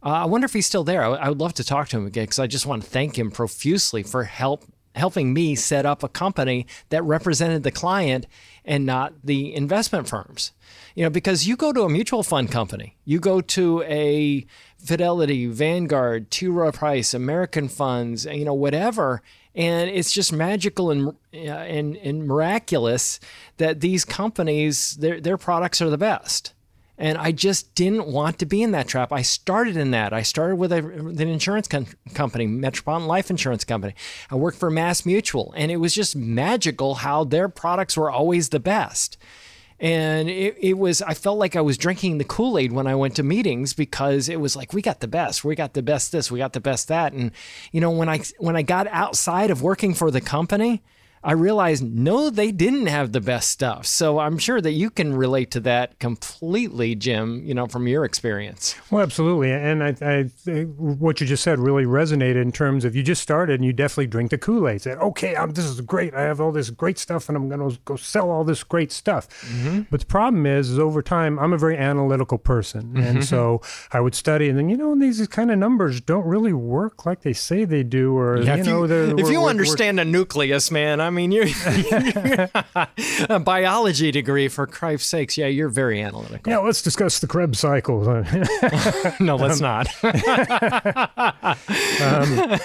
Uh, 0.04 0.10
I 0.10 0.26
wonder 0.26 0.46
if 0.46 0.54
he's 0.54 0.66
still 0.66 0.84
there. 0.84 1.04
I, 1.04 1.10
I 1.10 1.30
would 1.30 1.40
love 1.40 1.54
to 1.54 1.64
talk 1.64 1.90
to 1.90 1.98
him 1.98 2.08
again 2.08 2.24
because 2.24 2.40
I 2.40 2.48
just 2.48 2.66
want 2.66 2.84
to 2.84 2.90
thank 2.90 3.18
him 3.18 3.30
profusely 3.30 4.02
for 4.04 4.24
help 4.24 4.66
helping 4.96 5.34
me 5.34 5.56
set 5.56 5.86
up 5.86 6.04
a 6.04 6.10
company 6.10 6.68
that 6.90 7.04
represented 7.04 7.64
the 7.64 7.72
client 7.72 8.28
and 8.66 8.86
not 8.86 9.14
the 9.24 9.54
investment 9.56 10.08
firms. 10.08 10.52
You 10.96 11.04
know, 11.04 11.10
because 11.10 11.48
you 11.48 11.56
go 11.56 11.72
to 11.72 11.84
a 11.84 11.90
mutual 11.90 12.24
fund 12.24 12.52
company, 12.52 12.98
you 13.06 13.20
go 13.20 13.42
to 13.42 13.82
a 13.84 14.46
Fidelity, 14.78 15.48
Vanguard, 15.48 16.32
T. 16.32 16.48
Rowe 16.48 16.72
Price, 16.72 17.14
American 17.14 17.70
Funds, 17.70 18.26
you 18.26 18.46
know, 18.46 18.54
whatever, 18.54 19.22
and 19.56 19.90
it's 19.90 20.12
just 20.12 20.34
magical 20.34 20.92
and 20.92 21.10
uh, 21.34 21.38
and, 21.38 21.98
and 21.98 22.28
miraculous 22.28 23.20
that 23.58 23.80
these 23.82 24.04
companies 24.06 24.96
their 24.98 25.22
their 25.22 25.38
products 25.38 25.82
are 25.82 25.90
the 25.90 25.98
best. 25.98 26.54
And 26.98 27.18
I 27.18 27.32
just 27.32 27.74
didn't 27.74 28.06
want 28.06 28.38
to 28.40 28.46
be 28.46 28.62
in 28.62 28.72
that 28.74 28.88
trap. 28.88 29.12
I 29.12 29.24
started 29.24 29.76
in 29.76 29.90
that. 29.90 30.14
I 30.14 30.22
started 30.22 30.58
with, 30.58 30.72
a, 30.72 30.84
with 30.84 31.20
an 31.20 31.30
insurance 31.30 31.68
com- 31.68 31.88
company, 32.14 32.46
Metropolitan 32.46 33.08
Life 33.08 33.32
Insurance 33.32 33.64
Company. 33.64 33.96
I 34.30 34.36
worked 34.36 34.60
for 34.60 34.70
Mass 34.70 35.04
Mutual, 35.04 35.52
and 35.58 35.72
it 35.72 35.78
was 35.78 35.96
just 35.96 36.16
magical 36.16 36.96
how 36.96 37.24
their 37.24 37.50
products 37.50 37.98
were 37.98 38.12
always 38.12 38.50
the 38.50 38.60
best. 38.60 39.18
And 39.82 40.30
it, 40.30 40.56
it 40.60 40.78
was, 40.78 41.02
I 41.02 41.16
felt 41.16 41.40
like 41.40 41.56
I 41.56 41.62
was 41.62 41.76
drinking 41.76 42.20
the 42.20 42.24
Kool 42.24 42.60
Aid 42.60 42.72
when 42.72 42.86
I 42.86 42.94
went 42.94 43.16
to 43.16 43.24
meetings 43.24 43.74
because 43.74 44.30
it 44.30 44.40
was 44.40 44.56
like, 44.56 44.74
we 44.74 44.84
got 44.84 45.00
the 45.00 45.08
best, 45.08 45.44
we 45.44 45.56
got 45.56 45.74
the 45.74 45.82
best 45.82 46.12
this, 46.12 46.30
we 46.30 46.38
got 46.38 46.54
the 46.54 46.60
best 46.60 46.88
that. 46.90 47.14
And, 47.14 47.32
you 47.72 47.82
know, 47.82 47.90
when 47.90 48.08
I, 48.08 48.22
when 48.38 48.56
I 48.56 48.62
got 48.62 48.86
outside 48.92 49.50
of 49.50 49.64
working 49.64 49.96
for 49.96 50.12
the 50.12 50.22
company, 50.22 50.84
I 51.24 51.34
realized 51.34 51.84
no, 51.84 52.30
they 52.30 52.52
didn't 52.52 52.88
have 52.88 53.12
the 53.12 53.22
best 53.22 53.50
stuff. 53.52 53.86
So 53.86 54.20
I'm 54.20 54.38
sure 54.38 54.60
that 54.60 54.72
you 54.72 54.90
can 54.90 55.16
relate 55.16 55.52
to 55.52 55.60
that 55.62 56.00
completely, 56.00 56.96
Jim. 56.96 57.44
You 57.46 57.54
know, 57.54 57.68
from 57.68 57.88
your 57.88 58.06
experience. 58.06 58.76
Well, 58.90 59.04
absolutely, 59.04 59.52
and 59.52 59.84
I, 59.84 59.96
I 60.02 60.24
what 60.64 61.22
you 61.22 61.28
just 61.28 61.44
said 61.44 61.60
really 61.60 61.86
resonated 61.86 62.42
in 62.42 62.52
terms 62.52 62.86
of 62.86 62.96
you 62.96 63.04
just 63.04 63.22
started 63.22 63.56
and 63.56 63.66
you 63.66 63.74
definitely 63.74 64.08
drink 64.08 64.32
the 64.32 64.38
Kool 64.38 64.68
Aid. 64.68 64.82
Said, 64.82 64.98
okay, 64.98 65.36
I'm, 65.36 65.52
this 65.52 65.66
is 65.66 65.82
great. 65.82 66.14
I 66.14 66.22
have 66.22 66.42
all 66.42 66.52
this 66.52 66.70
great 66.70 66.98
stuff, 66.98 67.30
and 67.30 67.38
I'm 67.38 67.50
going 67.50 67.70
to 67.70 67.80
go 67.86 67.96
sell 67.96 68.30
all 68.30 68.44
this 68.44 68.64
great 68.64 68.92
stuff. 68.92 69.30
Mm-hmm. 69.30 69.82
But 69.92 70.02
the 70.02 70.06
problem 70.06 70.46
is, 70.46 70.70
is 70.70 70.80
over 70.80 71.02
time, 71.02 71.38
I'm 71.40 71.54
a 71.54 71.58
very 71.58 71.78
analytical 71.78 72.38
person, 72.38 72.94
mm-hmm. 72.94 73.04
and 73.04 73.26
so 73.26 73.62
I 73.92 74.00
would 74.00 74.16
study, 74.16 74.50
and 74.50 74.58
then 74.58 74.70
you 74.70 74.78
know, 74.78 74.98
these 74.98 75.26
kind 75.28 75.52
of 75.52 75.58
numbers 75.58 76.02
don't 76.02 76.26
really 76.26 76.54
work 76.54 77.06
like 77.06 77.22
they 77.22 77.34
say 77.34 77.66
they 77.66 77.84
do, 77.84 78.18
or 78.18 78.42
yeah, 78.42 78.56
you 78.56 78.64
know, 78.64 78.86
you, 78.86 79.18
if 79.18 79.30
you 79.30 79.46
understand 79.46 80.00
a 80.00 80.06
nucleus, 80.06 80.72
man, 80.72 81.00
I'm 81.00 81.11
mean, 81.12 81.32
you're, 81.32 81.46
you're 81.46 82.50
a 83.30 83.40
biology 83.40 84.12
degree 84.12 84.48
for 84.48 84.66
Christ's 84.66 85.10
sakes. 85.10 85.38
Yeah, 85.38 85.48
you're 85.48 85.70
very 85.70 86.02
analytical. 86.02 86.52
Yeah, 86.52 86.58
let's 86.60 86.82
discuss 86.82 87.20
the 87.20 87.28
Krebs 87.28 87.60
cycle. 87.60 88.02
no, 89.20 89.36
let's 89.36 89.62
um, 89.62 89.86
not. 89.86 89.88
um, 92.02 92.60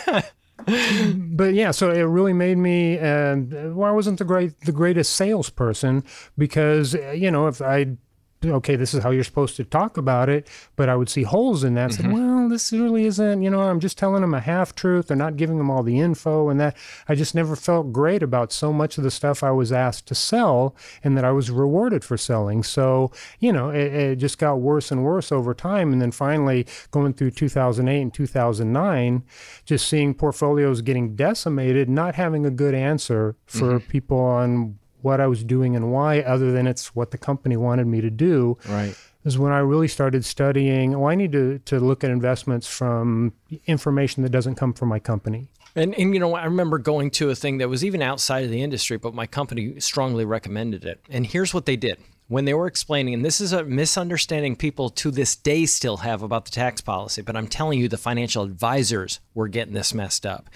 but 1.37 1.55
yeah, 1.55 1.71
so 1.71 1.91
it 1.91 2.03
really 2.03 2.33
made 2.33 2.57
me. 2.59 2.99
Uh, 2.99 3.37
well, 3.75 3.91
I 3.91 3.93
wasn't 3.93 4.19
the 4.19 4.25
great, 4.25 4.59
the 4.63 4.73
greatest 4.73 5.15
salesperson 5.15 6.03
because 6.39 6.95
you 6.95 7.31
know 7.31 7.47
if 7.47 7.61
I 7.61 7.97
okay, 8.45 8.77
this 8.77 8.95
is 8.95 9.03
how 9.03 9.11
you're 9.11 9.25
supposed 9.25 9.57
to 9.57 9.65
talk 9.65 9.97
about 9.97 10.29
it, 10.29 10.49
but 10.77 10.89
I 10.89 10.97
would 10.97 11.09
see 11.09 11.23
holes 11.23 11.65
in 11.65 11.75
that. 11.75 11.91
Mm-hmm. 11.93 12.11
This 12.49 12.73
really 12.73 13.07
isn't, 13.07 13.43
you 13.43 13.51
know, 13.51 13.61
I'm 13.61 13.81
just 13.81 13.99
telling 13.99 14.23
them 14.23 14.35
a 14.35 14.41
half 14.41 14.75
truth. 14.75 15.09
They're 15.09 15.17
not 15.17 15.37
giving 15.37 15.59
them 15.59 15.71
all 15.71 15.83
the 15.83 16.01
info 16.01 16.49
and 16.49 16.61
that. 16.61 16.77
I 17.09 17.15
just 17.15 17.35
never 17.35 17.57
felt 17.57 17.93
great 17.93 18.23
about 18.23 18.53
so 18.53 18.73
much 18.73 18.99
of 18.99 19.05
the 19.05 19.11
stuff 19.11 19.43
I 19.43 19.51
was 19.51 19.73
asked 19.73 20.07
to 20.07 20.15
sell 20.15 20.75
and 21.05 21.17
that 21.17 21.25
I 21.25 21.33
was 21.33 21.51
rewarded 21.51 22.05
for 22.05 22.17
selling. 22.17 22.63
So, 22.63 23.13
you 23.39 23.53
know, 23.53 23.71
it, 23.71 23.93
it 23.95 24.17
just 24.17 24.39
got 24.39 24.61
worse 24.61 24.91
and 24.91 25.05
worse 25.05 25.31
over 25.33 25.55
time. 25.55 25.93
And 25.93 26.01
then 26.01 26.13
finally, 26.13 26.67
going 26.91 27.15
through 27.15 27.33
2008 27.33 28.01
and 28.01 28.15
2009, 28.15 29.25
just 29.65 29.89
seeing 29.89 30.15
portfolios 30.15 30.83
getting 30.83 31.17
decimated, 31.17 31.89
not 31.89 32.15
having 32.15 32.47
a 32.47 32.51
good 32.51 32.75
answer 32.75 33.37
for 33.47 33.79
mm-hmm. 33.79 33.91
people 33.91 34.19
on 34.19 34.79
what 35.03 35.21
I 35.21 35.27
was 35.29 35.45
doing 35.45 35.77
and 35.77 35.93
why, 35.93 36.21
other 36.21 36.51
than 36.51 36.67
it's 36.67 36.95
what 36.97 37.13
the 37.13 37.19
company 37.19 37.57
wanted 37.57 37.87
me 37.87 38.01
to 38.01 38.11
do. 38.11 38.59
Right. 38.69 38.95
Is 39.27 39.37
when 39.37 39.53
I 39.53 39.59
really 39.59 39.89
started 39.89 40.25
studying. 40.25 40.99
Well, 40.99 41.11
I 41.11 41.17
need 41.17 41.33
to, 41.33 41.59
to 41.67 41.81
look 41.81 42.05
at 42.05 42.11
investments 42.11 42.69
from 42.69 43.33
information 43.67 44.23
that 44.23 44.31
doesn't 44.31 44.55
come 44.55 44.73
from 44.73 44.89
my 44.89 45.01
company. 45.01 45.49
And, 45.75 45.95
and 45.97 46.15
you 46.15 46.21
know, 46.21 46.35
I 46.37 46.45
remember 46.45 46.79
going 46.79 47.11
to 47.13 47.29
a 47.31 47.35
thing 47.35 47.59
that 47.59 47.69
was 47.69 47.85
even 47.85 48.03
outside 48.03 48.45
of 48.45 48.51
the 48.51 48.63
industry, 48.63 48.97
but 48.97 49.15
my 49.15 49.27
company 49.27 49.81
strongly 49.81 50.25
recommended 50.25 50.85
it. 50.85 51.01
And 51.11 51.27
here's 51.27 51.53
what 51.53 51.67
they 51.67 51.77
did 51.77 51.99
when 52.29 52.45
they 52.45 52.55
were 52.55 52.67
explaining, 52.67 53.15
and 53.15 53.25
this 53.25 53.41
is 53.41 53.53
a 53.53 53.65
misunderstanding 53.65 54.57
people 54.57 54.91
to 54.91 55.13
this 55.13 55.37
day 55.37 55.65
still 55.65 55.99
have 55.99 56.23
about 56.23 56.45
the 56.45 56.51
tax 56.51 56.81
policy, 56.81 57.23
but 57.23 57.37
I'm 57.37 57.47
telling 57.47 57.79
you, 57.79 57.89
the 57.89 57.97
financial 57.97 58.43
advisors 58.43 59.21
were 59.33 59.47
getting 59.47 59.75
this 59.75 59.95
messed 59.95 60.27
up. 60.27 60.51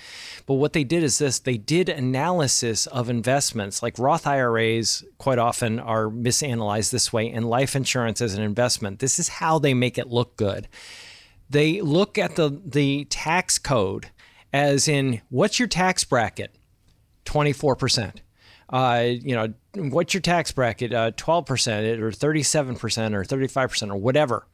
But 0.47 0.55
what 0.55 0.73
they 0.73 0.83
did 0.83 1.05
is 1.05 1.19
this 1.19 1.39
they 1.39 1.57
did 1.57 1.89
analysis 1.89 2.87
of 2.89 3.09
investments, 3.09 3.83
like 3.83 3.99
Roth 3.99 4.27
IRAs 4.27 5.05
quite 5.19 5.39
often 5.39 5.79
are 5.79 6.07
misanalyzed 6.07 6.91
this 6.91 7.13
way, 7.13 7.31
and 7.31 7.49
life 7.49 7.77
insurance 7.77 8.21
as 8.21 8.35
an 8.35 8.43
investment. 8.43 8.99
This 8.99 9.21
is 9.21 9.29
how 9.29 9.61
they 9.61 9.75
make 9.75 9.97
it 9.97 10.09
look 10.09 10.37
good. 10.37 10.67
They 11.49 11.81
look 11.81 12.19
at 12.19 12.37
the, 12.37 12.61
the 12.65 13.05
tax 13.07 13.59
code 13.59 14.11
as 14.53 14.89
in 14.89 15.21
what's 15.29 15.59
your 15.59 15.69
tax 15.69 16.05
bracket? 16.05 16.57
24% 17.27 18.17
uh, 18.71 19.05
you 19.05 19.35
know, 19.35 19.53
what's 19.75 20.15
your 20.15 20.21
tax 20.21 20.53
bracket? 20.53 20.95
Uh, 20.95 21.11
12% 21.13 21.99
or 21.99 22.11
37% 22.11 23.15
or 23.15 23.25
35% 23.25 23.91
or 23.91 23.97
whatever. 23.97 24.47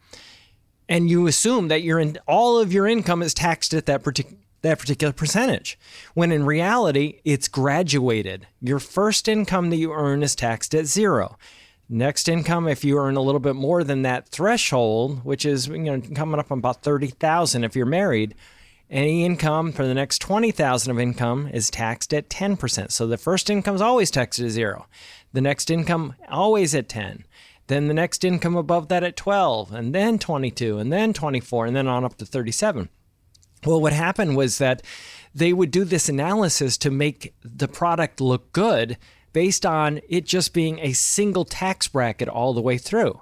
And 0.89 1.11
you 1.11 1.27
assume 1.27 1.69
that 1.69 1.83
your 1.83 1.99
in, 1.99 2.19
all 2.27 2.59
of 2.59 2.73
your 2.73 2.87
income 2.87 3.23
is 3.23 3.35
taxed 3.35 3.75
at 3.75 3.87
that 3.87 4.03
particular 4.03 4.39
that 4.63 4.79
particular 4.81 5.13
percentage. 5.13 5.79
When 6.15 6.33
in 6.33 6.45
reality, 6.45 7.21
it's 7.25 7.47
graduated. 7.47 8.49
Your 8.61 8.81
first 8.81 9.29
income 9.29 9.71
that 9.71 9.77
you 9.77 9.93
earn 9.93 10.23
is 10.23 10.35
taxed 10.35 10.75
at 10.75 10.87
zero. 10.87 11.39
Next 11.89 12.29
income, 12.29 12.67
if 12.67 12.85
you 12.85 12.99
earn 12.99 13.17
a 13.17 13.21
little 13.21 13.39
bit 13.39 13.55
more 13.55 13.85
than 13.85 14.03
that 14.03 14.29
threshold, 14.29 15.25
which 15.25 15.45
is 15.45 15.69
you 15.69 15.79
know 15.79 16.01
coming 16.15 16.41
up 16.41 16.51
on 16.51 16.59
about 16.59 16.83
thirty 16.83 17.09
thousand 17.09 17.65
if 17.65 17.77
you're 17.77 17.87
married, 17.87 18.35
any 18.91 19.25
income 19.25 19.73
for 19.73 19.87
the 19.87 19.95
next 19.95 20.21
20,000 20.21 20.91
of 20.91 21.01
income 21.01 21.49
is 21.53 21.71
taxed 21.71 22.15
at 22.15 22.29
10%. 22.29 22.93
So 22.93 23.07
the 23.07 23.17
first 23.17 23.51
income 23.51 23.75
is 23.75 23.81
always 23.81 24.11
taxed 24.11 24.41
at 24.41 24.51
0. 24.51 24.87
The 25.33 25.41
next 25.41 25.71
income 25.71 26.15
always 26.29 26.75
at 26.75 26.89
10. 26.89 27.25
Then 27.67 27.89
the 27.89 27.95
next 27.95 28.25
income 28.25 28.57
above 28.57 28.89
that 28.89 29.03
at 29.03 29.17
12 29.17 29.73
and 29.73 29.95
then 29.95 30.19
22 30.19 30.79
and 30.79 30.93
then 30.93 31.13
24 31.13 31.67
and 31.67 31.77
then 31.77 31.89
on 31.89 32.05
up 32.05 32.17
to 32.19 32.27
37. 32.27 32.89
Well, 33.65 33.81
what 33.81 33.93
happened 33.93 34.37
was 34.37 34.59
that 34.59 34.83
they 35.35 35.53
would 35.53 35.73
do 35.73 35.85
this 35.85 36.09
analysis 36.09 36.79
to 36.79 36.91
make 36.91 37.35
the 37.43 37.69
product 37.69 38.21
look 38.21 38.53
good 38.53 38.97
based 39.33 39.67
on 39.67 40.01
it 40.09 40.25
just 40.25 40.55
being 40.55 40.79
a 40.79 40.93
single 40.93 41.45
tax 41.45 41.89
bracket 41.89 42.29
all 42.29 42.55
the 42.55 42.63
way 42.63 42.79
through. 42.79 43.21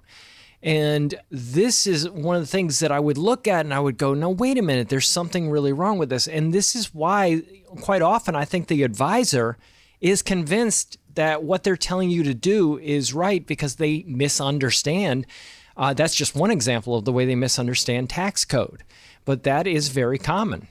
And 0.64 1.14
this 1.30 1.87
is 1.87 2.09
one 2.09 2.37
of 2.37 2.42
the 2.42 2.47
things 2.47 2.78
that 2.78 2.90
I 2.90 2.99
would 2.99 3.18
look 3.18 3.47
at 3.47 3.66
and 3.66 3.75
I 3.75 3.80
would 3.80 3.99
go, 3.99 4.14
no, 4.14 4.30
wait 4.30 4.56
a 4.56 4.62
minute, 4.62 4.88
there's 4.88 5.06
something 5.06 5.50
really 5.50 5.75
wrong 5.75 5.99
with 5.99 6.09
this. 6.09 6.26
And 6.26 6.54
this 6.54 6.75
is 6.75 6.94
why, 6.94 7.42
quite 7.83 8.00
often, 8.00 8.35
I 8.35 8.47
think 8.47 8.68
the 8.68 8.83
advisor 8.83 9.59
is 10.00 10.23
convinced 10.23 10.97
that 11.16 11.44
what 11.44 11.64
they're 11.64 11.76
telling 11.76 12.09
you 12.09 12.23
to 12.23 12.33
do 12.33 12.78
is 12.78 13.12
right 13.12 13.47
because 13.47 13.76
they 13.76 14.04
misunderstand. 14.09 15.26
Uh, 15.76 15.92
that's 15.92 16.14
just 16.14 16.35
one 16.35 16.50
example 16.50 16.97
of 16.97 17.04
the 17.04 17.12
way 17.12 17.26
they 17.26 17.35
misunderstand 17.35 18.09
tax 18.09 18.47
code, 18.47 18.85
but 19.26 19.42
that 19.42 19.66
is 19.66 19.88
very 19.88 20.18
common. 20.18 20.66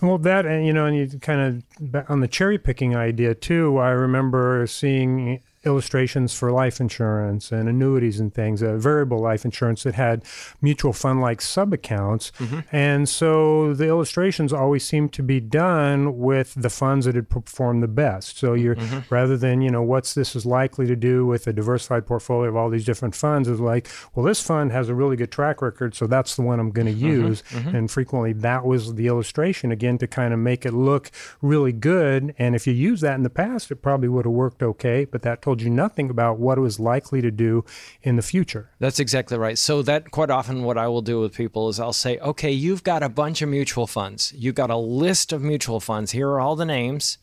Well, 0.00 0.16
that 0.18 0.46
and 0.46 0.66
you 0.66 0.72
know, 0.72 0.86
and 0.86 0.96
you 0.96 1.18
kind 1.18 1.62
of 1.82 2.04
on 2.08 2.20
the 2.20 2.28
cherry 2.28 2.58
picking 2.58 2.96
idea 2.96 3.34
too. 3.34 3.76
I 3.76 3.90
remember 3.90 4.66
seeing 4.66 5.40
illustrations 5.64 6.32
for 6.32 6.50
life 6.50 6.80
insurance 6.80 7.52
and 7.52 7.68
annuities 7.68 8.18
and 8.18 8.32
things, 8.32 8.62
uh, 8.62 8.76
variable 8.76 9.18
life 9.18 9.44
insurance 9.44 9.82
that 9.82 9.94
had 9.94 10.24
mutual 10.62 10.92
fund 10.92 11.20
like 11.20 11.40
sub 11.40 11.72
accounts. 11.72 12.32
Mm-hmm. 12.38 12.60
And 12.72 13.08
so 13.08 13.74
the 13.74 13.86
illustrations 13.86 14.52
always 14.52 14.84
seemed 14.84 15.12
to 15.14 15.22
be 15.22 15.38
done 15.38 16.18
with 16.18 16.54
the 16.54 16.70
funds 16.70 17.04
that 17.04 17.14
had 17.14 17.28
performed 17.28 17.82
the 17.82 17.88
best. 17.88 18.38
So 18.38 18.54
you're 18.54 18.76
mm-hmm. 18.76 19.14
rather 19.14 19.36
than, 19.36 19.60
you 19.60 19.70
know, 19.70 19.82
what's 19.82 20.14
this 20.14 20.34
is 20.34 20.46
likely 20.46 20.86
to 20.86 20.96
do 20.96 21.26
with 21.26 21.46
a 21.46 21.52
diversified 21.52 22.06
portfolio 22.06 22.48
of 22.48 22.56
all 22.56 22.70
these 22.70 22.86
different 22.86 23.14
funds 23.14 23.46
is 23.46 23.60
like, 23.60 23.86
well, 24.14 24.24
this 24.24 24.40
fund 24.40 24.72
has 24.72 24.88
a 24.88 24.94
really 24.94 25.16
good 25.16 25.30
track 25.30 25.60
record, 25.60 25.94
so 25.94 26.06
that's 26.06 26.36
the 26.36 26.42
one 26.42 26.58
I'm 26.58 26.70
going 26.70 26.86
to 26.86 26.92
mm-hmm. 26.92 27.26
use. 27.26 27.42
Mm-hmm. 27.50 27.76
And 27.76 27.90
frequently 27.90 28.32
that 28.32 28.64
was 28.64 28.94
the 28.94 29.08
illustration 29.08 29.72
again 29.72 29.98
to 29.98 30.06
kind 30.06 30.32
of 30.32 30.40
make 30.40 30.64
it 30.64 30.72
look 30.72 31.10
really 31.42 31.72
good. 31.72 32.34
And 32.38 32.54
if 32.54 32.66
you 32.66 32.72
use 32.72 33.02
that 33.02 33.16
in 33.16 33.24
the 33.24 33.30
past, 33.30 33.70
it 33.70 33.76
probably 33.76 34.08
would 34.08 34.24
have 34.24 34.32
worked 34.32 34.62
okay, 34.62 35.04
but 35.04 35.20
that 35.22 35.42
told 35.50 35.62
you 35.62 35.68
nothing 35.68 36.10
about 36.10 36.38
what 36.38 36.58
it 36.58 36.60
was 36.60 36.78
likely 36.78 37.20
to 37.20 37.30
do 37.32 37.64
in 38.02 38.14
the 38.14 38.22
future. 38.22 38.70
That's 38.78 39.00
exactly 39.00 39.36
right. 39.36 39.58
So 39.58 39.82
that 39.82 40.12
quite 40.12 40.30
often 40.30 40.62
what 40.62 40.78
I 40.78 40.86
will 40.86 41.02
do 41.02 41.18
with 41.18 41.34
people 41.34 41.68
is 41.68 41.80
I'll 41.80 41.92
say, 41.92 42.18
okay, 42.18 42.52
you've 42.52 42.84
got 42.84 43.02
a 43.02 43.08
bunch 43.08 43.42
of 43.42 43.48
mutual 43.48 43.88
funds. 43.88 44.32
You've 44.36 44.54
got 44.54 44.70
a 44.70 44.76
list 44.76 45.32
of 45.32 45.42
mutual 45.42 45.80
funds. 45.80 46.12
Here 46.12 46.28
are 46.28 46.38
all 46.38 46.54
the 46.54 46.64
names. 46.64 47.18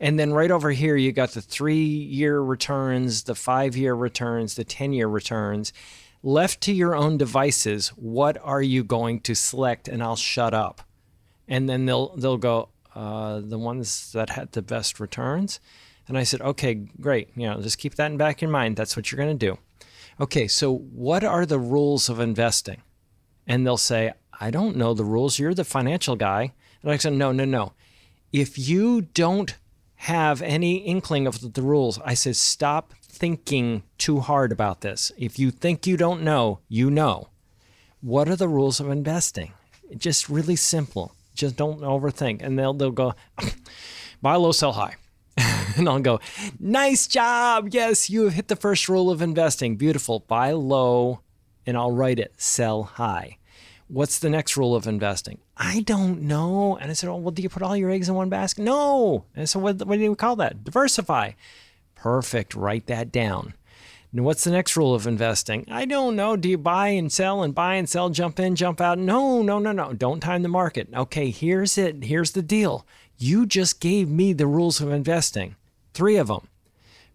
And 0.00 0.18
then 0.18 0.32
right 0.32 0.50
over 0.50 0.70
here, 0.70 0.96
you 0.96 1.12
got 1.12 1.32
the 1.32 1.42
three 1.42 1.84
year 1.84 2.40
returns, 2.40 3.24
the 3.24 3.34
five 3.34 3.76
year 3.76 3.94
returns, 3.94 4.54
the 4.54 4.64
10 4.64 4.94
year 4.94 5.06
returns. 5.06 5.74
Left 6.22 6.62
to 6.62 6.72
your 6.72 6.96
own 6.96 7.18
devices, 7.18 7.88
what 7.88 8.38
are 8.42 8.62
you 8.62 8.84
going 8.84 9.20
to 9.20 9.34
select? 9.34 9.86
And 9.86 10.02
I'll 10.02 10.16
shut 10.16 10.54
up. 10.54 10.80
And 11.46 11.68
then 11.68 11.84
they'll, 11.84 12.16
they'll 12.16 12.38
go, 12.38 12.70
uh, 12.94 13.42
the 13.44 13.58
ones 13.58 14.12
that 14.12 14.30
had 14.30 14.52
the 14.52 14.62
best 14.62 14.98
returns. 14.98 15.60
And 16.08 16.16
I 16.16 16.22
said, 16.22 16.40
okay, 16.40 16.74
great. 16.74 17.30
You 17.36 17.48
know, 17.48 17.60
just 17.60 17.78
keep 17.78 17.96
that 17.96 18.10
in 18.10 18.16
back 18.16 18.40
your 18.40 18.50
mind. 18.50 18.76
That's 18.76 18.96
what 18.96 19.10
you're 19.10 19.22
going 19.22 19.36
to 19.36 19.46
do. 19.46 19.58
Okay, 20.20 20.48
so 20.48 20.74
what 20.74 21.24
are 21.24 21.44
the 21.44 21.58
rules 21.58 22.08
of 22.08 22.20
investing? 22.20 22.82
And 23.46 23.66
they'll 23.66 23.76
say, 23.76 24.12
I 24.40 24.50
don't 24.50 24.76
know 24.76 24.94
the 24.94 25.04
rules. 25.04 25.38
You're 25.38 25.54
the 25.54 25.64
financial 25.64 26.16
guy. 26.16 26.52
And 26.82 26.90
I 26.90 26.96
said, 26.96 27.14
no, 27.14 27.32
no, 27.32 27.44
no. 27.44 27.72
If 28.32 28.58
you 28.58 29.02
don't 29.02 29.56
have 29.96 30.42
any 30.42 30.76
inkling 30.76 31.26
of 31.26 31.54
the 31.54 31.62
rules, 31.62 31.98
I 32.04 32.14
said, 32.14 32.36
stop 32.36 32.94
thinking 33.02 33.82
too 33.98 34.20
hard 34.20 34.52
about 34.52 34.82
this. 34.82 35.10
If 35.16 35.38
you 35.38 35.50
think 35.50 35.86
you 35.86 35.96
don't 35.96 36.22
know, 36.22 36.60
you 36.68 36.90
know. 36.90 37.28
What 38.00 38.28
are 38.28 38.36
the 38.36 38.48
rules 38.48 38.78
of 38.78 38.90
investing? 38.90 39.52
Just 39.96 40.28
really 40.28 40.56
simple. 40.56 41.14
Just 41.34 41.56
don't 41.56 41.80
overthink. 41.80 42.42
And 42.42 42.58
they'll 42.58 42.74
they'll 42.74 42.90
go, 42.90 43.14
buy 44.22 44.36
low, 44.36 44.52
sell 44.52 44.72
high. 44.72 44.96
and 45.78 45.88
I'll 45.88 46.00
go, 46.00 46.20
nice 46.58 47.06
job. 47.06 47.68
Yes, 47.72 48.08
you 48.08 48.24
have 48.24 48.34
hit 48.34 48.48
the 48.48 48.56
first 48.56 48.88
rule 48.88 49.10
of 49.10 49.20
investing. 49.20 49.76
Beautiful. 49.76 50.20
Buy 50.20 50.52
low, 50.52 51.20
and 51.66 51.76
I'll 51.76 51.92
write 51.92 52.18
it, 52.18 52.32
sell 52.36 52.84
high. 52.84 53.38
What's 53.88 54.18
the 54.18 54.30
next 54.30 54.56
rule 54.56 54.74
of 54.74 54.86
investing? 54.86 55.38
I 55.56 55.80
don't 55.80 56.22
know. 56.22 56.76
And 56.80 56.90
I 56.90 56.94
said, 56.94 57.08
Oh, 57.08 57.16
well, 57.16 57.30
do 57.30 57.42
you 57.42 57.48
put 57.48 57.62
all 57.62 57.76
your 57.76 57.90
eggs 57.90 58.08
in 58.08 58.14
one 58.14 58.28
basket? 58.28 58.62
No. 58.62 59.26
And 59.36 59.48
so, 59.48 59.60
what, 59.60 59.86
what 59.86 59.96
do 59.96 60.02
you 60.02 60.16
call 60.16 60.36
that? 60.36 60.64
Diversify. 60.64 61.32
Perfect. 61.94 62.54
Write 62.54 62.86
that 62.86 63.12
down. 63.12 63.54
And 64.12 64.24
what's 64.24 64.44
the 64.44 64.50
next 64.50 64.76
rule 64.76 64.94
of 64.94 65.06
investing? 65.06 65.66
I 65.70 65.84
don't 65.84 66.16
know. 66.16 66.36
Do 66.36 66.48
you 66.48 66.58
buy 66.58 66.88
and 66.88 67.12
sell 67.12 67.42
and 67.42 67.54
buy 67.54 67.74
and 67.74 67.88
sell, 67.88 68.08
jump 68.08 68.40
in, 68.40 68.56
jump 68.56 68.80
out? 68.80 68.98
No, 68.98 69.42
no, 69.42 69.58
no, 69.58 69.72
no. 69.72 69.92
Don't 69.92 70.20
time 70.20 70.42
the 70.42 70.48
market. 70.48 70.88
Okay, 70.94 71.30
here's 71.30 71.76
it. 71.76 72.04
Here's 72.04 72.30
the 72.32 72.42
deal. 72.42 72.86
You 73.18 73.46
just 73.46 73.80
gave 73.80 74.08
me 74.08 74.32
the 74.32 74.46
rules 74.46 74.80
of 74.80 74.90
investing, 74.90 75.56
three 75.96 76.16
of 76.16 76.28
them. 76.28 76.48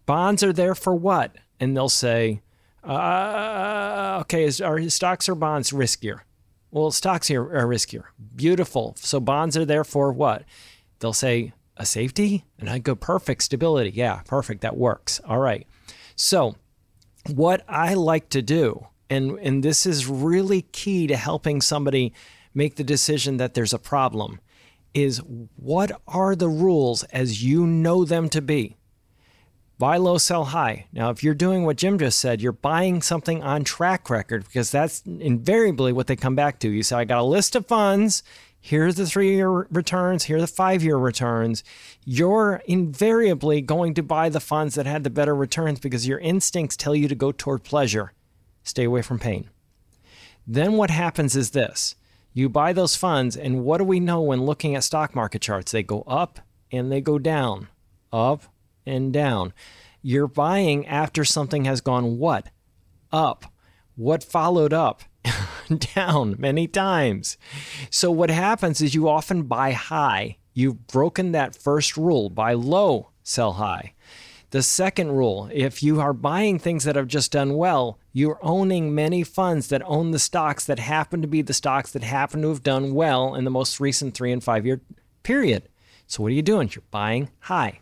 Bonds 0.04 0.42
are 0.42 0.52
there 0.52 0.74
for 0.74 0.94
what? 0.94 1.36
And 1.60 1.76
they'll 1.76 1.88
say, 1.88 2.42
uh, 2.82 4.18
okay, 4.22 4.44
is, 4.44 4.60
are 4.60 4.88
stocks 4.90 5.28
or 5.28 5.34
bonds 5.34 5.70
riskier? 5.70 6.20
Well, 6.72 6.90
stocks 6.90 7.30
are 7.30 7.44
riskier. 7.44 8.04
Beautiful. 8.34 8.94
So 8.98 9.20
bonds 9.20 9.56
are 9.56 9.64
there 9.64 9.84
for 9.84 10.12
what? 10.12 10.44
They'll 10.98 11.12
say 11.12 11.52
a 11.76 11.86
safety, 11.86 12.44
and 12.58 12.68
I 12.68 12.78
go 12.78 12.94
perfect 12.94 13.42
stability. 13.42 13.90
Yeah, 13.94 14.22
perfect. 14.26 14.60
That 14.60 14.76
works. 14.76 15.20
All 15.24 15.38
right. 15.38 15.66
So, 16.16 16.56
what 17.34 17.64
I 17.68 17.94
like 17.94 18.28
to 18.30 18.42
do, 18.42 18.86
and 19.08 19.38
and 19.38 19.62
this 19.62 19.86
is 19.86 20.06
really 20.06 20.62
key 20.62 21.06
to 21.06 21.16
helping 21.16 21.60
somebody 21.60 22.12
make 22.54 22.76
the 22.76 22.84
decision 22.84 23.38
that 23.38 23.54
there's 23.54 23.72
a 23.72 23.78
problem, 23.78 24.40
is 24.94 25.18
what 25.56 25.92
are 26.06 26.34
the 26.34 26.48
rules 26.48 27.02
as 27.04 27.42
you 27.42 27.66
know 27.66 28.04
them 28.04 28.28
to 28.30 28.40
be? 28.40 28.76
buy 29.82 29.96
low, 29.96 30.16
sell 30.16 30.44
high. 30.44 30.86
Now, 30.92 31.10
if 31.10 31.24
you're 31.24 31.34
doing 31.34 31.64
what 31.64 31.76
Jim 31.76 31.98
just 31.98 32.20
said, 32.20 32.40
you're 32.40 32.52
buying 32.52 33.02
something 33.02 33.42
on 33.42 33.64
track 33.64 34.08
record 34.08 34.44
because 34.44 34.70
that's 34.70 35.02
invariably 35.04 35.92
what 35.92 36.06
they 36.06 36.14
come 36.14 36.36
back 36.36 36.60
to. 36.60 36.70
You 36.70 36.84
say, 36.84 36.94
I 36.94 37.04
got 37.04 37.18
a 37.18 37.24
list 37.24 37.56
of 37.56 37.66
funds. 37.66 38.22
Here's 38.60 38.94
the 38.94 39.06
three 39.06 39.34
year 39.34 39.50
returns. 39.50 40.22
Here 40.22 40.36
are 40.36 40.40
the 40.40 40.46
five 40.46 40.84
year 40.84 40.96
returns. 40.96 41.64
You're 42.04 42.62
invariably 42.66 43.60
going 43.60 43.94
to 43.94 44.04
buy 44.04 44.28
the 44.28 44.38
funds 44.38 44.76
that 44.76 44.86
had 44.86 45.02
the 45.02 45.10
better 45.10 45.34
returns 45.34 45.80
because 45.80 46.06
your 46.06 46.20
instincts 46.20 46.76
tell 46.76 46.94
you 46.94 47.08
to 47.08 47.16
go 47.16 47.32
toward 47.32 47.64
pleasure. 47.64 48.12
Stay 48.62 48.84
away 48.84 49.02
from 49.02 49.18
pain. 49.18 49.50
Then 50.46 50.74
what 50.74 50.90
happens 50.90 51.34
is 51.34 51.50
this 51.50 51.96
you 52.32 52.48
buy 52.48 52.72
those 52.72 52.96
funds, 52.96 53.36
and 53.36 53.64
what 53.64 53.78
do 53.78 53.84
we 53.84 54.00
know 54.00 54.20
when 54.22 54.44
looking 54.44 54.74
at 54.74 54.84
stock 54.84 55.14
market 55.14 55.42
charts? 55.42 55.72
They 55.72 55.82
go 55.82 56.02
up 56.02 56.40
and 56.70 56.90
they 56.90 57.00
go 57.00 57.18
down, 57.18 57.68
up 58.12 58.44
and 58.86 59.12
down. 59.12 59.52
You're 60.00 60.26
buying 60.26 60.86
after 60.86 61.24
something 61.24 61.64
has 61.66 61.80
gone 61.80 62.18
what? 62.18 62.48
Up. 63.12 63.44
What 63.94 64.24
followed 64.24 64.72
up? 64.72 65.02
down 65.94 66.36
many 66.38 66.66
times. 66.66 67.36
So 67.90 68.10
what 68.10 68.30
happens 68.30 68.80
is 68.80 68.94
you 68.94 69.08
often 69.08 69.44
buy 69.44 69.72
high. 69.72 70.38
You've 70.54 70.86
broken 70.86 71.32
that 71.32 71.56
first 71.56 71.96
rule 71.96 72.30
buy 72.30 72.54
low, 72.54 73.10
sell 73.22 73.54
high. 73.54 73.94
The 74.52 74.62
second 74.62 75.12
rule 75.12 75.48
if 75.50 75.82
you 75.82 75.98
are 76.02 76.12
buying 76.12 76.58
things 76.58 76.84
that 76.84 76.94
have 76.94 77.08
just 77.08 77.32
done 77.32 77.54
well, 77.54 77.98
you're 78.12 78.38
owning 78.42 78.94
many 78.94 79.22
funds 79.22 79.68
that 79.68 79.80
own 79.86 80.10
the 80.10 80.18
stocks 80.18 80.66
that 80.66 80.78
happen 80.78 81.22
to 81.22 81.26
be 81.26 81.40
the 81.40 81.54
stocks 81.54 81.90
that 81.92 82.02
happen 82.02 82.42
to 82.42 82.50
have 82.50 82.62
done 82.62 82.92
well 82.92 83.34
in 83.34 83.44
the 83.44 83.50
most 83.50 83.80
recent 83.80 84.12
three 84.12 84.30
and 84.30 84.44
five 84.44 84.66
year 84.66 84.82
period. 85.22 85.70
So, 86.06 86.22
what 86.22 86.32
are 86.32 86.34
you 86.34 86.42
doing? 86.42 86.70
You're 86.70 86.84
buying 86.90 87.30
high 87.40 87.80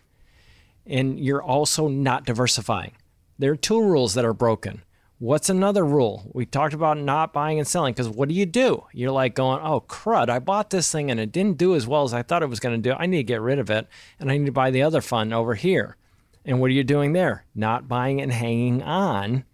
and 0.87 1.19
you're 1.19 1.43
also 1.43 1.89
not 1.89 2.25
diversifying. 2.25 2.93
There 3.37 3.51
are 3.51 3.57
two 3.57 3.83
rules 3.83 4.15
that 4.15 4.25
are 4.25 4.33
broken. 4.33 4.85
What's 5.19 5.51
another 5.51 5.85
rule? 5.85 6.31
We 6.33 6.47
talked 6.47 6.73
about 6.73 6.99
not 6.99 7.33
buying 7.33 7.59
and 7.59 7.67
selling 7.67 7.95
because 7.95 8.09
what 8.09 8.29
do 8.29 8.35
you 8.37 8.47
do? 8.47 8.85
You're 8.93 9.11
like 9.11 9.35
going, 9.35 9.61
oh, 9.61 9.81
crud, 9.81 10.29
I 10.29 10.39
bought 10.39 10.71
this 10.71 10.93
thing 10.93 11.11
and 11.11 11.19
it 11.19 11.33
didn't 11.33 11.59
do 11.59 11.75
as 11.75 11.89
well 11.89 12.05
as 12.05 12.15
I 12.15 12.23
thought 12.23 12.45
it 12.45 12.49
was 12.49 12.61
going 12.61 12.81
to 12.81 12.91
do. 12.91 12.95
I 12.97 13.07
need 13.07 13.17
to 13.17 13.25
get 13.25 13.41
rid 13.41 13.59
of 13.59 13.71
it 13.71 13.89
and 14.21 14.31
I 14.31 14.39
need 14.39 14.47
to 14.47 14.53
buy 14.53 14.71
the 14.71 14.83
other 14.83 15.01
fund 15.01 15.35
over 15.35 15.57
here. 15.57 15.97
And 16.45 16.61
what 16.61 16.69
are 16.71 16.75
you 16.75 16.85
doing 16.85 17.13
there? 17.13 17.45
Not 17.55 17.89
buying 17.89 18.21
and 18.21 18.33
hanging 18.33 18.83
on. 18.83 19.45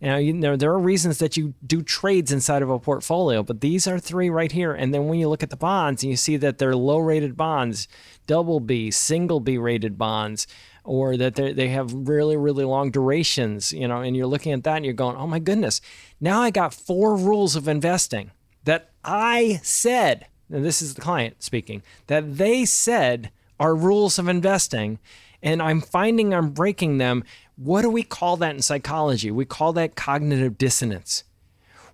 Now, 0.00 0.16
you 0.16 0.32
know, 0.32 0.56
there 0.56 0.72
are 0.72 0.80
reasons 0.80 1.18
that 1.18 1.36
you 1.36 1.54
do 1.64 1.80
trades 1.80 2.32
inside 2.32 2.62
of 2.62 2.68
a 2.68 2.80
portfolio, 2.80 3.44
but 3.44 3.60
these 3.60 3.86
are 3.86 4.00
three 4.00 4.28
right 4.28 4.50
here. 4.50 4.72
And 4.72 4.92
then 4.92 5.06
when 5.06 5.20
you 5.20 5.28
look 5.28 5.44
at 5.44 5.50
the 5.50 5.56
bonds 5.56 6.02
and 6.02 6.10
you 6.10 6.16
see 6.16 6.36
that 6.38 6.58
they're 6.58 6.74
low 6.74 6.98
rated 6.98 7.36
bonds, 7.36 7.86
double 8.26 8.58
B, 8.58 8.90
single 8.90 9.38
B 9.38 9.58
rated 9.58 9.96
bonds, 9.96 10.48
or 10.82 11.16
that 11.16 11.36
they 11.36 11.68
have 11.68 11.92
really, 11.92 12.36
really 12.36 12.64
long 12.64 12.90
durations, 12.90 13.72
you 13.72 13.86
know, 13.86 14.00
and 14.00 14.16
you're 14.16 14.26
looking 14.26 14.50
at 14.50 14.64
that 14.64 14.78
and 14.78 14.84
you're 14.84 14.92
going, 14.92 15.16
oh 15.16 15.28
my 15.28 15.38
goodness, 15.38 15.80
now 16.20 16.42
I 16.42 16.50
got 16.50 16.74
four 16.74 17.14
rules 17.14 17.54
of 17.54 17.68
investing 17.68 18.32
that 18.64 18.90
I 19.04 19.60
said, 19.62 20.26
and 20.50 20.64
this 20.64 20.82
is 20.82 20.94
the 20.94 21.00
client 21.00 21.44
speaking, 21.44 21.82
that 22.08 22.38
they 22.38 22.64
said 22.64 23.30
are 23.60 23.76
rules 23.76 24.18
of 24.18 24.26
investing, 24.26 24.98
and 25.42 25.60
I'm 25.60 25.80
finding 25.80 26.32
I'm 26.32 26.50
breaking 26.50 26.98
them. 26.98 27.24
What 27.56 27.82
do 27.82 27.90
we 27.90 28.02
call 28.02 28.36
that 28.38 28.54
in 28.54 28.62
psychology? 28.62 29.30
We 29.30 29.44
call 29.44 29.72
that 29.74 29.96
cognitive 29.96 30.58
dissonance. 30.58 31.24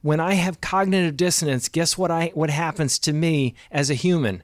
When 0.02 0.20
I 0.20 0.34
have 0.34 0.60
cognitive 0.60 1.16
dissonance, 1.16 1.68
guess 1.68 1.98
what 1.98 2.10
I 2.10 2.30
what 2.34 2.50
happens 2.50 2.98
to 3.00 3.12
me 3.12 3.54
as 3.70 3.90
a 3.90 3.94
human? 3.94 4.42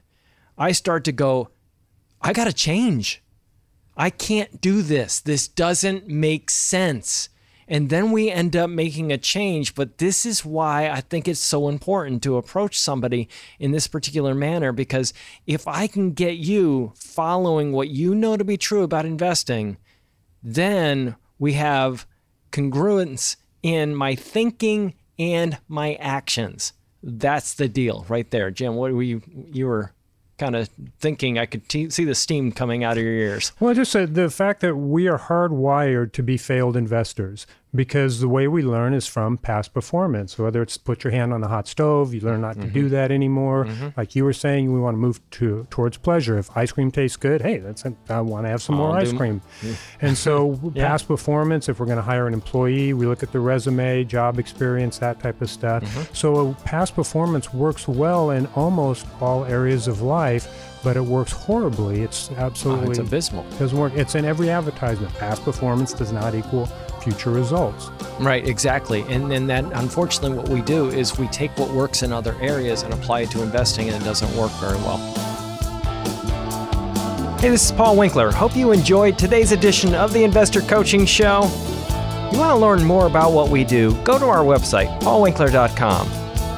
I 0.57 0.71
start 0.71 1.03
to 1.05 1.11
go, 1.11 1.49
I 2.21 2.33
got 2.33 2.45
to 2.45 2.53
change. 2.53 3.21
I 3.97 4.09
can't 4.09 4.59
do 4.59 4.81
this. 4.81 5.19
This 5.21 5.47
doesn't 5.47 6.07
make 6.07 6.49
sense. 6.49 7.29
And 7.67 7.89
then 7.89 8.11
we 8.11 8.29
end 8.29 8.55
up 8.55 8.69
making 8.69 9.11
a 9.11 9.17
change. 9.17 9.75
But 9.75 9.97
this 9.97 10.25
is 10.25 10.45
why 10.45 10.89
I 10.89 11.01
think 11.01 11.27
it's 11.27 11.39
so 11.39 11.67
important 11.67 12.21
to 12.23 12.37
approach 12.37 12.79
somebody 12.79 13.27
in 13.59 13.71
this 13.71 13.87
particular 13.87 14.35
manner 14.35 14.71
because 14.71 15.13
if 15.47 15.67
I 15.67 15.87
can 15.87 16.11
get 16.11 16.37
you 16.37 16.93
following 16.95 17.71
what 17.71 17.89
you 17.89 18.13
know 18.13 18.37
to 18.37 18.43
be 18.43 18.57
true 18.57 18.83
about 18.83 19.05
investing, 19.05 19.77
then 20.43 21.15
we 21.39 21.53
have 21.53 22.05
congruence 22.51 23.35
in 23.63 23.95
my 23.95 24.15
thinking 24.15 24.93
and 25.17 25.57
my 25.67 25.95
actions. 25.95 26.73
That's 27.01 27.53
the 27.53 27.67
deal 27.67 28.05
right 28.09 28.29
there. 28.31 28.51
Jim, 28.51 28.75
what 28.75 28.91
were 28.91 29.03
you 29.03 29.21
you 29.51 29.67
were 29.67 29.93
kind 30.37 30.55
of 30.55 30.69
thinking 30.99 31.39
I 31.39 31.45
could 31.45 31.71
see 31.71 31.87
the 31.87 32.15
steam 32.15 32.51
coming 32.51 32.83
out 32.83 32.97
of 32.97 33.03
your 33.03 33.13
ears. 33.13 33.51
Well, 33.59 33.71
I 33.71 33.73
just 33.73 33.91
said 33.91 34.15
the 34.15 34.29
fact 34.29 34.61
that 34.61 34.75
we 34.75 35.07
are 35.07 35.19
hardwired 35.19 36.11
to 36.13 36.23
be 36.23 36.37
failed 36.37 36.75
investors 36.75 37.47
because 37.75 38.19
the 38.19 38.27
way 38.27 38.47
we 38.47 38.61
learn 38.63 38.93
is 38.93 39.07
from 39.07 39.37
past 39.37 39.73
performance. 39.73 40.37
Whether 40.37 40.61
it's 40.61 40.77
put 40.77 41.03
your 41.03 41.11
hand 41.11 41.33
on 41.33 41.41
the 41.41 41.47
hot 41.47 41.67
stove, 41.67 42.13
you 42.13 42.21
learn 42.21 42.41
not 42.41 42.55
to 42.55 42.67
do 42.67 42.85
mm-hmm. 42.85 42.89
that 42.89 43.11
anymore. 43.11 43.65
Mm-hmm. 43.65 43.89
Like 43.97 44.15
you 44.15 44.23
were 44.23 44.33
saying, 44.33 44.73
we 44.73 44.79
want 44.79 44.95
to 44.95 44.99
move 44.99 45.19
to 45.31 45.67
towards 45.69 45.97
pleasure. 45.97 46.37
If 46.37 46.55
ice 46.55 46.71
cream 46.71 46.91
tastes 46.91 47.17
good, 47.17 47.41
hey, 47.41 47.57
that's 47.57 47.83
I 48.09 48.21
want 48.21 48.45
to 48.45 48.49
have 48.49 48.61
some 48.61 48.75
more 48.75 48.89
I'll 48.89 48.95
ice 49.01 49.11
do- 49.11 49.17
cream. 49.17 49.41
And 50.01 50.17
so 50.17 50.59
Yeah. 50.73 50.87
past 50.87 51.07
performance, 51.07 51.69
if 51.69 51.79
we're 51.79 51.85
going 51.85 51.97
to 51.97 52.01
hire 52.03 52.27
an 52.27 52.33
employee, 52.33 52.93
we 52.93 53.05
look 53.05 53.23
at 53.23 53.31
the 53.31 53.39
resume, 53.39 54.03
job 54.03 54.39
experience, 54.39 54.97
that 54.99 55.19
type 55.19 55.41
of 55.41 55.49
stuff. 55.49 55.83
Mm-hmm. 55.83 56.13
So 56.13 56.49
a 56.49 56.53
past 56.65 56.95
performance 56.95 57.53
works 57.53 57.87
well 57.87 58.31
in 58.31 58.47
almost 58.55 59.05
all 59.21 59.45
areas 59.45 59.87
of 59.87 60.01
life, 60.01 60.47
but 60.83 60.95
it 60.97 61.01
works 61.03 61.31
horribly. 61.31 62.01
It's 62.01 62.29
Oh, 62.31 62.35
absolutely 62.37 62.89
it's 62.91 62.99
abysmal. 62.99 63.43
doesn't 63.59 63.77
work. 63.77 63.93
It's 63.95 64.15
in 64.15 64.25
every 64.25 64.49
advertisement. 64.49 65.13
Past 65.15 65.43
performance 65.43 65.93
does 65.93 66.11
not 66.11 66.35
equal 66.35 66.69
future 67.05 67.29
results. 67.29 67.91
Right, 68.19 68.45
exactly. 68.47 69.01
And 69.07 69.29
then 69.31 69.45
that 69.47 69.63
unfortunately 69.73 70.35
what 70.35 70.49
we 70.49 70.61
do 70.61 70.89
is 70.89 71.17
we 71.17 71.27
take 71.27 71.55
what 71.57 71.69
works 71.69 72.01
in 72.01 72.11
other 72.11 72.35
areas 72.41 72.81
and 72.81 72.93
apply 72.93 73.21
it 73.21 73.31
to 73.31 73.43
investing 73.43 73.89
and 73.89 74.01
it 74.01 74.03
doesn't 74.03 74.35
work 74.35 74.51
very 74.53 74.77
well. 74.77 74.97
Hey, 77.39 77.51
this 77.51 77.65
is 77.65 77.71
Paul 77.71 77.95
Winkler. 77.95 78.31
Hope 78.31 78.55
you 78.55 78.71
enjoyed 78.71 79.19
today's 79.19 79.51
edition 79.51 79.93
of 79.93 80.13
the 80.13 80.23
Investor 80.23 80.61
Coaching 80.61 81.05
Show. 81.05 81.43
You 82.31 82.39
want 82.39 82.49
to 82.49 82.55
learn 82.55 82.83
more 82.83 83.05
about 83.05 83.33
what 83.33 83.49
we 83.49 83.63
do, 83.63 83.93
go 84.03 84.17
to 84.17 84.25
our 84.25 84.43
website, 84.43 84.99
paulwinkler.com. 85.01 86.07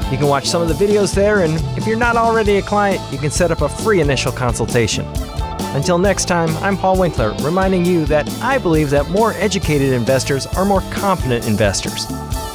You 0.10 0.17
can 0.17 0.27
watch 0.27 0.45
some 0.45 0.62
of 0.62 0.69
the 0.69 0.73
videos 0.73 1.13
there, 1.13 1.43
and 1.43 1.55
if 1.77 1.86
you're 1.86 1.97
not 1.97 2.15
already 2.15 2.55
a 2.55 2.62
client, 2.62 3.01
you 3.12 3.17
can 3.17 3.31
set 3.31 3.51
up 3.51 3.62
a 3.62 3.67
free 3.67 3.99
initial 3.99 4.31
consultation. 4.31 5.05
Until 5.75 5.97
next 5.97 6.25
time, 6.25 6.49
I'm 6.58 6.77
Paul 6.77 6.97
Winkler, 6.97 7.34
reminding 7.41 7.86
you 7.86 8.06
that 8.06 8.27
I 8.41 8.58
believe 8.58 8.89
that 8.89 9.10
more 9.10 9.34
educated 9.34 9.93
investors 9.93 10.45
are 10.47 10.65
more 10.65 10.82
confident 10.91 11.45
investors, 11.45 12.06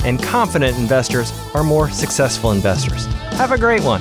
and 0.05 0.21
confident 0.21 0.77
investors 0.79 1.33
are 1.55 1.63
more 1.63 1.89
successful 1.91 2.53
investors. 2.53 3.07
Have 3.37 3.53
a 3.53 3.59
great 3.59 3.83
one. 3.83 4.01